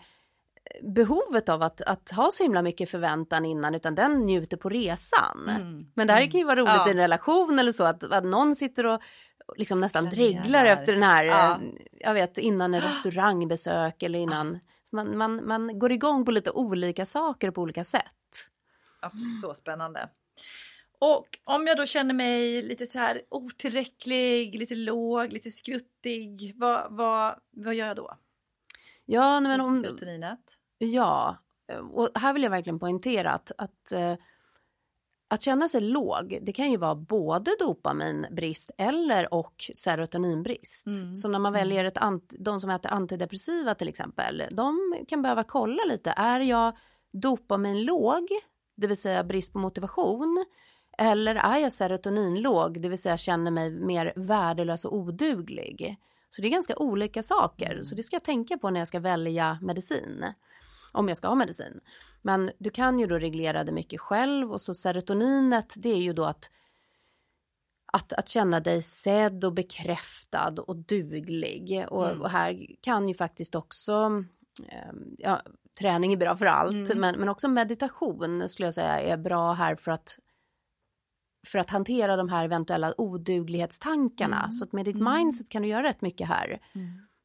behovet 0.82 1.49
av 1.49 1.62
att, 1.62 1.82
att 1.82 2.10
ha 2.12 2.32
så 2.32 2.43
himla 2.43 2.62
mycket 2.62 2.89
förväntan 2.89 3.45
innan 3.45 3.75
utan 3.75 3.95
den 3.95 4.12
njuter 4.25 4.58
på 4.58 4.69
resan. 4.69 5.49
Mm. 5.49 5.86
Men 5.93 6.08
det 6.08 6.13
här 6.13 6.32
kan 6.32 6.39
ju 6.39 6.45
vara 6.45 6.60
roligt 6.60 6.73
Ja. 6.75 6.88
i 6.88 6.91
en 6.91 6.97
relation 6.97 7.60
eller 7.60 7.71
så 7.71 7.84
att, 7.84 8.04
att 8.04 8.23
någon 8.25 8.56
sitter 8.56 8.86
och 8.86 9.01
liksom 9.56 9.80
nästan 9.80 10.06
dreglar 10.10 10.65
efter 10.65 10.93
den 10.93 11.04
här, 11.04 11.25
Ja. 11.25 11.51
eh, 11.51 11.58
jag 11.99 12.13
vet 12.13 12.38
innan 12.38 12.73
en 12.73 12.82
restaurangbesök 12.82 14.04
eller 14.04 14.19
innan. 14.19 14.60
Man, 14.91 15.17
man, 15.17 15.47
man 15.47 15.80
går 15.80 15.91
igång 15.91 16.25
på 16.25 16.32
lite 16.32 16.51
olika 16.51 17.06
saker 17.06 17.51
på 17.51 17.62
olika 17.62 17.84
sätt. 17.84 18.01
Alltså 18.99 19.25
så 19.41 19.54
spännande. 19.54 20.10
Och 20.99 21.28
om 21.43 21.67
jag 21.67 21.78
då 21.78 21.86
känner 21.86 22.13
mig 22.13 22.62
lite 22.62 22.86
så 22.86 22.99
här 22.99 23.21
otillräcklig, 23.30 24.56
lite 24.56 24.75
låg, 24.75 25.34
lite 25.34 25.51
skruttig, 25.51 26.54
vad, 26.56 26.88
vad, 26.89 27.36
vad 27.51 27.75
gör 27.75 27.88
jag 27.88 27.95
då? 27.95 28.17
Ja, 29.05 29.39
men 29.39 29.61
om, 29.61 29.79
Serotoninet? 29.79 30.39
ja, 30.77 31.37
och 31.91 32.09
här 32.15 32.33
vill 32.33 32.43
jag 32.43 32.49
verkligen 32.49 32.79
poängtera 32.79 33.31
att, 33.31 33.51
att 33.57 33.91
eh, 33.91 34.15
att 35.27 35.41
känna 35.41 35.69
sig 35.69 35.81
låg, 35.81 36.39
det 36.41 36.51
kan 36.51 36.71
ju 36.71 36.77
vara 36.77 36.95
både 36.95 37.51
dopaminbrist 37.59 38.71
eller 38.77 39.33
och 39.33 39.71
serotoninbrist. 39.73 40.87
Mm. 40.87 41.15
Så 41.15 41.27
när 41.27 41.39
man 41.39 41.53
väljer 41.53 41.85
ett 41.85 41.97
de 42.39 42.59
som 42.59 42.69
äter 42.69 42.91
antidepressiva 42.91 43.75
till 43.75 43.87
exempel, 43.87 44.43
de 44.51 44.95
kan 45.07 45.21
behöva 45.21 45.43
kolla 45.43 45.83
lite, 45.83 46.13
är 46.17 46.39
jag 46.39 46.77
dopaminlåg, 47.11 48.27
det 48.75 48.87
vill 48.87 48.97
säga 48.97 49.23
brist 49.23 49.53
på 49.53 49.59
motivation, 49.59 50.45
eller 50.97 51.35
är 51.35 51.57
jag 51.57 51.73
serotoninlåg, 51.73 52.81
det 52.81 52.89
vill 52.89 53.01
säga 53.01 53.17
känner 53.17 53.51
mig 53.51 53.71
mer 53.71 54.13
värdelös 54.15 54.85
och 54.85 54.95
oduglig. 54.95 55.97
Så 56.36 56.41
det 56.41 56.48
är 56.48 56.52
ganska 56.52 56.76
olika 56.76 57.24
saker, 57.24 57.84
så 57.84 57.95
det 57.95 58.04
ska 58.04 58.15
jag 58.15 58.24
tänka 58.24 58.58
på 58.58 58.69
när 58.69 58.80
jag 58.82 58.88
ska 58.88 59.00
välja 59.00 59.60
medicin. 59.62 60.26
om 60.91 61.08
jag 61.08 61.17
ska 61.17 61.28
ha 61.28 61.36
medicin. 61.36 61.80
Men 62.21 62.52
du 62.58 62.69
kan 62.69 63.00
ju 63.00 63.08
då 63.08 63.15
reglera 63.19 63.63
det 63.63 63.71
mycket 63.71 64.00
själv 64.02 64.52
och 64.52 64.62
så 64.62 64.74
serotoninet 64.74 65.74
det 65.78 65.89
är 65.89 65.98
ju 66.02 66.13
då 66.13 66.26
att 66.26 66.52
att, 67.93 68.13
att 68.13 68.30
känna 68.30 68.60
dig 68.60 68.82
sedd 68.82 69.45
och 69.45 69.54
bekräftad 69.54 70.54
och 70.67 70.76
duglig. 70.76 71.86
Och, 71.89 72.06
Mm. 72.10 72.21
och 72.21 72.30
här 72.30 72.65
kan 72.82 73.08
ju 73.08 73.15
faktiskt 73.15 73.56
också, 73.56 74.24
eh, 74.69 74.93
ja, 75.17 75.41
träning 75.80 76.13
är 76.13 76.17
bra 76.17 76.38
för 76.38 76.45
allt, 76.45 76.89
Mm. 76.89 77.00
men, 77.00 77.15
men 77.19 77.30
också 77.30 77.48
meditation 77.48 78.50
skulle 78.50 78.67
jag 78.67 78.74
säga 78.74 79.02
är 79.02 79.17
bra 79.17 79.54
här 79.54 79.76
för 79.76 79.91
att 79.91 80.19
för 81.45 81.60
att 81.60 81.69
hantera 81.69 82.15
de 82.15 82.29
här 82.29 82.45
eventuella 82.45 82.93
oduglighetstankarna. 83.01 84.39
Mm. 84.39 84.51
Så 84.51 84.65
att 84.65 84.71
med 84.73 84.86
ditt 84.86 84.95
Mm. 84.95 85.13
mindset 85.13 85.49
kan 85.49 85.62
du 85.62 85.67
göra 85.67 85.84
rätt 85.84 86.01
mycket 86.01 86.27
här. 86.27 86.60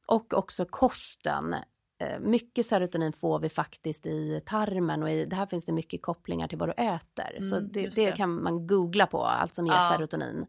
Och 0.07 0.35
också 0.35 0.65
kosten. 0.71 1.55
Eh, 1.99 2.21
Mycket 2.21 2.67
serotonin 2.67 3.13
får 3.13 3.39
vi 3.41 3.49
faktiskt 3.49 4.07
i 4.07 4.41
tarmen 4.47 5.03
och 5.03 5.11
i, 5.11 5.25
det 5.25 5.37
här 5.37 5.47
finns 5.47 5.65
det 5.65 5.73
mycket 5.73 6.03
kopplingar 6.03 6.49
till 6.49 6.59
vad 6.59 6.69
du 6.69 6.73
äter. 6.73 7.43
så 7.43 7.57
Mm, 7.57 7.69
det, 7.73 7.83
det. 7.89 8.07
det. 8.07 8.13
kan 8.17 8.43
man 8.43 8.67
googla 8.67 9.07
på, 9.07 9.25
allt 9.25 9.55
som 9.55 9.67
ger 9.67 9.73
Ja. 9.75 9.89
serotonin. 9.97 10.47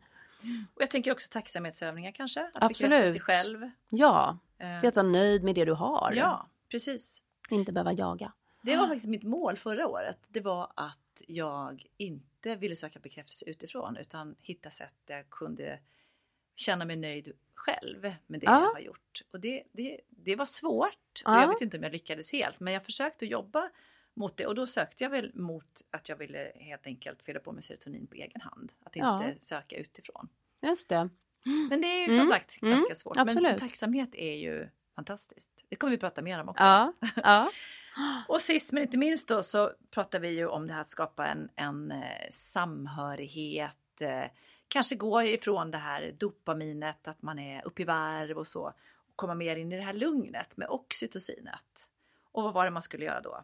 Och 0.76 0.82
jag 0.82 0.92
tänker 0.92 1.12
också 1.12 1.28
tacksamhetsövningar 1.32 2.12
kanske. 2.12 2.42
Att 2.54 2.64
Absolut. 2.64 3.12
sig 3.12 3.22
själv. 3.22 3.70
Ja, 3.90 4.38
Eh, 4.58 4.68
är 4.84 4.88
att 4.88 4.96
vara 4.96 5.08
nöjd 5.08 5.44
med 5.44 5.56
det 5.56 5.66
du 5.66 5.74
har. 5.74 6.14
Ja, 6.16 6.48
precis. 6.72 7.22
Inte 7.50 7.72
behöva 7.72 7.94
jaga. 7.94 8.34
Det 8.62 8.78
var 8.78 8.88
faktiskt 8.88 9.08
mitt 9.08 9.24
mål 9.24 9.58
förra 9.58 9.88
året. 9.88 10.18
Det 10.28 10.42
var 10.42 10.72
att 10.76 11.22
jag 11.28 11.86
inte 11.98 12.26
ville 12.46 12.76
söka 12.76 13.00
bekräftelse 13.00 13.46
utifrån 13.50 13.98
utan 13.98 14.36
hitta 14.42 14.70
sätt 14.70 14.94
där 15.06 15.16
jag 15.18 15.30
kunde 15.30 15.80
känna 16.56 16.86
mig 16.86 16.96
nöjd 16.96 17.32
själv 17.54 18.02
med 18.28 18.40
det 18.40 18.46
Ja. 18.46 18.62
jag 18.62 18.74
har 18.74 18.80
gjort. 18.80 19.22
Och 19.32 19.40
det, 19.40 19.64
det, 19.72 20.00
det 20.10 20.36
var 20.36 20.46
svårt. 20.46 21.22
Och 21.26 21.32
Ja. 21.32 21.42
jag 21.42 21.48
vet 21.48 21.62
inte 21.62 21.78
om 21.78 21.84
jag 21.84 21.92
lyckades 21.92 22.32
helt 22.32 22.60
men 22.60 22.74
jag 22.74 22.86
försökte 22.86 23.26
jobba 23.26 23.70
mot 24.14 24.38
det 24.38 24.46
och 24.46 24.56
då 24.56 24.68
sökte 24.68 25.04
jag 25.04 25.10
väl 25.12 25.32
mot 25.36 25.82
att 25.90 26.10
jag 26.10 26.16
ville 26.16 26.52
helt 26.56 26.88
enkelt 26.88 27.22
fylla 27.24 27.40
på 27.40 27.52
med 27.52 27.64
serotonin 27.64 28.08
på 28.08 28.16
egen 28.16 28.42
hand. 28.42 28.74
Att 28.84 28.96
inte 28.96 29.08
Ja. 29.08 29.32
söka 29.40 29.76
utifrån. 29.76 30.30
Just 30.62 30.90
det. 30.90 31.10
Men 31.70 31.82
det 31.82 31.88
är 31.88 31.98
ju 32.08 32.14
Mm. 32.14 32.20
som 32.20 32.30
sagt 32.30 32.62
Mm. 32.62 32.74
ganska 32.76 32.96
svårt. 32.96 33.16
Men 33.16 33.30
Absolut. 33.30 33.58
tacksamhet 33.58 34.16
är 34.16 34.34
ju 34.36 34.68
fantastiskt. 34.96 35.52
Det 35.70 35.76
kommer 35.76 35.92
vi 35.92 35.98
prata 35.98 36.22
mer 36.22 36.42
om 36.42 36.50
också. 36.50 36.64
Ja, 36.64 36.94
ja. 37.16 37.50
Och 38.28 38.42
sist 38.42 38.72
men 38.72 38.84
inte 38.84 38.98
minst 38.98 39.28
då 39.28 39.44
så 39.44 39.72
pratar 39.92 40.20
vi 40.20 40.30
ju 40.30 40.48
om 40.48 40.68
det 40.68 40.74
här 40.74 40.82
att 40.82 40.90
skapa 40.90 41.28
en, 41.28 41.50
en 41.56 41.92
eh, 41.92 42.30
samhörighet. 42.32 44.02
Eh, 44.02 44.32
kanske 44.68 44.96
gå 44.96 45.24
ifrån 45.24 45.72
det 45.72 45.78
här 45.78 46.16
dopaminet, 46.20 47.08
att 47.08 47.22
man 47.22 47.40
är 47.40 47.66
uppe 47.66 47.82
i 47.82 47.86
varv 47.86 48.38
och 48.38 48.48
så. 48.48 48.74
Och 49.08 49.16
komma 49.16 49.36
mer 49.36 49.56
in 49.56 49.72
i 49.72 49.78
det 49.78 49.84
här 49.84 49.94
lugnet 49.94 50.58
med 50.58 50.68
oxytocinet. 50.70 51.90
Och 52.32 52.44
vad 52.44 52.54
var 52.54 52.66
det 52.66 52.72
man 52.72 52.82
skulle 52.82 53.06
göra 53.06 53.22
då? 53.22 53.44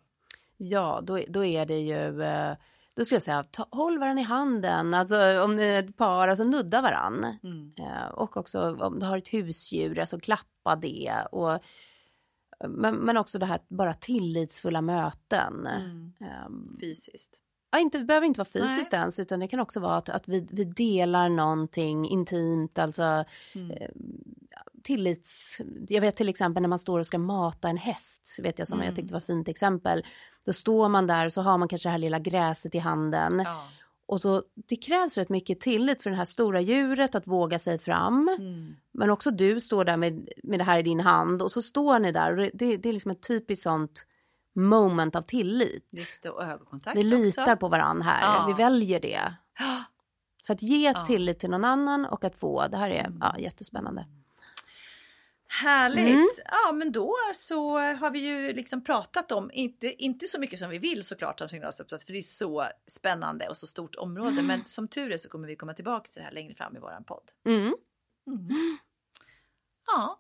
ja 0.58 1.02
då, 1.04 1.20
då 1.28 1.46
är 1.46 1.66
det 1.66 1.80
ju, 1.80 2.24
eh, 2.24 2.56
då 2.94 3.06
ska 3.06 3.16
jag 3.16 3.22
säga, 3.22 3.44
ta, 3.44 3.68
håll 3.72 4.00
varandra 4.00 4.22
i 4.22 4.26
handen, 4.26 4.94
alltså 4.94 5.44
om 5.44 5.58
det 5.58 5.64
är 5.64 5.84
ett 5.84 5.98
par, 5.98 6.28
alltså 6.28 6.44
nudda 6.44 6.82
varann. 6.82 7.38
Mm. 7.44 7.74
Eh, 7.80 8.08
Och 8.08 8.38
också 8.38 8.78
om 8.80 9.00
du 9.00 9.06
har 9.06 9.18
ett 9.18 9.34
husdjur, 9.34 10.00
alltså 10.00 10.20
klappa 10.20 10.76
det. 10.76 11.14
Och, 11.32 11.60
men, 12.68 12.96
men 12.96 13.18
också 13.18 13.40
det 13.40 13.46
här 13.46 13.60
bara 13.68 13.94
tillitsfulla 13.94 14.82
möten. 14.82 15.68
Mm. 15.68 16.14
Ehm, 16.20 16.78
Fysiskt. 16.82 17.42
Ja, 17.72 17.80
inte, 17.80 17.98
det 17.98 18.04
behöver 18.06 18.28
inte 18.28 18.40
vara 18.40 18.50
fysiskt 18.50 18.94
ens, 18.94 19.20
utan 19.20 19.40
det 19.40 19.48
kan 19.48 19.60
också 19.60 19.80
vara 19.80 19.96
att, 19.96 20.10
att 20.10 20.28
vi, 20.28 20.48
vi 20.52 20.64
delar 20.64 21.30
någonting 21.30 22.10
intimt, 22.10 22.80
alltså 22.80 23.26
Mm. 23.56 23.72
eh, 23.72 23.90
tillits... 24.84 25.62
Jag 25.88 26.02
vet 26.02 26.16
till 26.16 26.30
exempel 26.30 26.62
när 26.62 26.68
man 26.70 26.80
står 26.80 27.00
och 27.00 27.08
ska 27.08 27.18
mata 27.18 27.70
en 27.70 27.78
häst, 27.78 28.40
vet 28.44 28.60
jag 28.60 28.68
som 28.68 28.78
Mm. 28.78 28.86
jag 28.86 28.96
tyckte 28.96 29.14
var 29.14 29.22
fint 29.22 29.48
exempel. 29.48 30.06
Då 30.46 30.54
står 30.54 30.90
man 30.90 31.08
där 31.08 31.26
och 31.26 31.34
så 31.34 31.42
har 31.42 31.58
man 31.58 31.68
kanske 31.68 31.88
det 31.90 31.92
här 31.92 32.00
lilla 32.00 32.20
gräset 32.20 32.76
i 32.76 32.80
handen. 32.80 33.42
Ja. 33.46 33.68
Och 34.08 34.22
så, 34.22 34.44
det 34.68 34.76
krävs 34.76 35.18
rätt 35.18 35.30
mycket 35.30 35.60
tillit 35.60 36.04
för 36.04 36.10
det 36.10 36.16
här 36.16 36.26
stora 36.26 36.62
djuret 36.62 37.16
att 37.16 37.28
våga 37.28 37.60
sig 37.60 37.80
fram. 37.80 38.28
Mm. 38.40 38.76
Men 38.92 39.10
också 39.10 39.32
du 39.32 39.60
står 39.62 39.86
där 39.86 39.98
med, 39.98 40.30
med 40.44 40.60
det 40.60 40.64
här 40.64 40.80
i 40.80 40.84
din 40.84 41.00
hand 41.00 41.42
och 41.42 41.52
så 41.52 41.62
står 41.62 42.00
ni 42.00 42.12
där 42.12 42.32
och 42.32 42.38
det, 42.38 42.50
det, 42.54 42.78
det 42.78 42.90
är 42.90 42.94
liksom 42.94 43.12
ett 43.12 43.28
typiskt 43.28 43.64
sånt 43.64 44.08
moment 44.56 45.16
av 45.16 45.22
tillit. 45.22 45.90
Just 45.92 46.24
det, 46.24 46.30
och 46.30 46.44
ögonkontakt 46.44 46.98
Vi 46.98 47.04
litar 47.04 47.42
också. 47.44 47.58
på 47.58 47.68
varandra 47.68 48.04
här, 48.06 48.36
Ja. 48.40 48.48
vi 48.48 48.64
väljer 48.64 49.00
det. 49.00 49.20
Så 50.42 50.54
att 50.54 50.62
ge 50.62 50.92
Ja. 50.96 51.06
tillit 51.06 51.40
till 51.40 51.50
någon 51.50 51.66
annan 51.66 52.06
och 52.06 52.24
att 52.24 52.36
få, 52.36 52.68
det 52.68 52.78
här 52.78 52.90
är 52.90 53.06
Mm. 53.06 53.18
ja, 53.22 53.38
jättespännande. 53.40 54.06
Härligt! 55.50 56.08
Mm. 56.08 56.28
Ja 56.46 56.72
men 56.72 56.92
då 56.92 57.16
så 57.36 57.80
har 57.80 58.12
vi 58.12 58.20
ju 58.20 58.54
liksom 58.54 58.84
pratat 58.84 59.32
om, 59.32 59.52
inte, 59.54 60.04
inte 60.04 60.28
så 60.28 60.40
mycket 60.40 60.60
som 60.60 60.70
vi 60.70 60.78
vill 60.78 61.04
såklart 61.04 61.42
om 61.42 61.50
signalsubstans 61.50 62.06
för 62.06 62.14
det 62.14 62.20
är 62.20 62.24
så 62.24 62.66
spännande 62.88 63.50
och 63.50 63.58
så 63.58 63.68
stort 63.68 63.96
område 63.96 64.30
Mm. 64.32 64.46
men 64.48 64.66
som 64.66 64.88
tur 64.88 65.12
är 65.12 65.18
så 65.18 65.30
kommer 65.30 65.48
vi 65.48 65.56
komma 65.56 65.74
tillbaka 65.74 66.06
till 66.08 66.20
det 66.20 66.26
här 66.26 66.32
längre 66.32 66.56
fram 66.56 66.76
i 66.78 66.80
våran 66.80 67.04
podd. 67.04 67.24
Mm. 67.46 67.62
Mm. 68.28 68.48
Ja, 69.88 70.20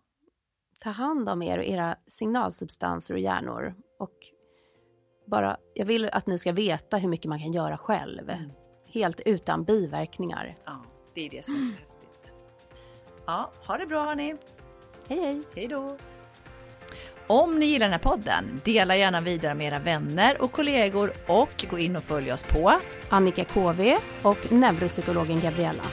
Ta 0.80 0.90
hand 0.90 1.30
om 1.30 1.42
er 1.42 1.58
och 1.58 1.63
era 1.66 1.96
signalsubstanser 2.08 3.13
och 3.13 3.20
hjärnor. 3.20 3.76
Och 4.00 4.13
bara, 5.28 5.58
jag 5.74 5.86
vill 5.86 6.10
att 6.12 6.28
ni 6.28 6.40
ska 6.40 6.52
veta 6.52 6.98
hur 6.98 7.10
mycket 7.10 7.26
man 7.30 7.40
kan 7.40 7.52
göra 7.52 7.78
själv. 7.78 8.30
Mm. 8.30 8.52
Helt 8.94 9.22
utan 9.26 9.63
biverkningar. 9.63 10.56
ja, 10.66 10.84
det 11.16 11.26
är 11.26 11.30
det 11.30 11.46
som 11.46 11.56
är 11.58 11.62
så 11.62 11.72
häftigt. 11.72 12.32
Ja, 13.26 13.52
ha 13.68 13.78
det 13.78 13.86
bra 13.86 14.06
hörni! 14.06 14.36
Hej 15.10 15.20
hej! 15.20 15.41
Hej 15.56 15.67
då! 15.67 15.98
Om 17.28 17.60
ni 17.60 17.65
gillar 17.65 17.86
den 17.86 17.91
här 17.91 18.00
podden, 18.00 18.62
dela 18.63 18.98
gärna 18.98 19.22
vidare 19.22 19.56
med 19.56 19.67
era 19.67 19.80
vänner 19.80 20.41
och 20.41 20.52
kollegor 20.52 21.12
och 21.28 21.65
gå 21.70 21.80
in 21.80 21.96
och 21.96 22.04
följ 22.04 22.32
oss 22.32 22.43
på 22.43 22.74
Annika 23.10 23.46
KV 23.46 23.98
och 24.22 24.52
neuropsykologen 24.52 25.39
Gabriella. 25.39 25.84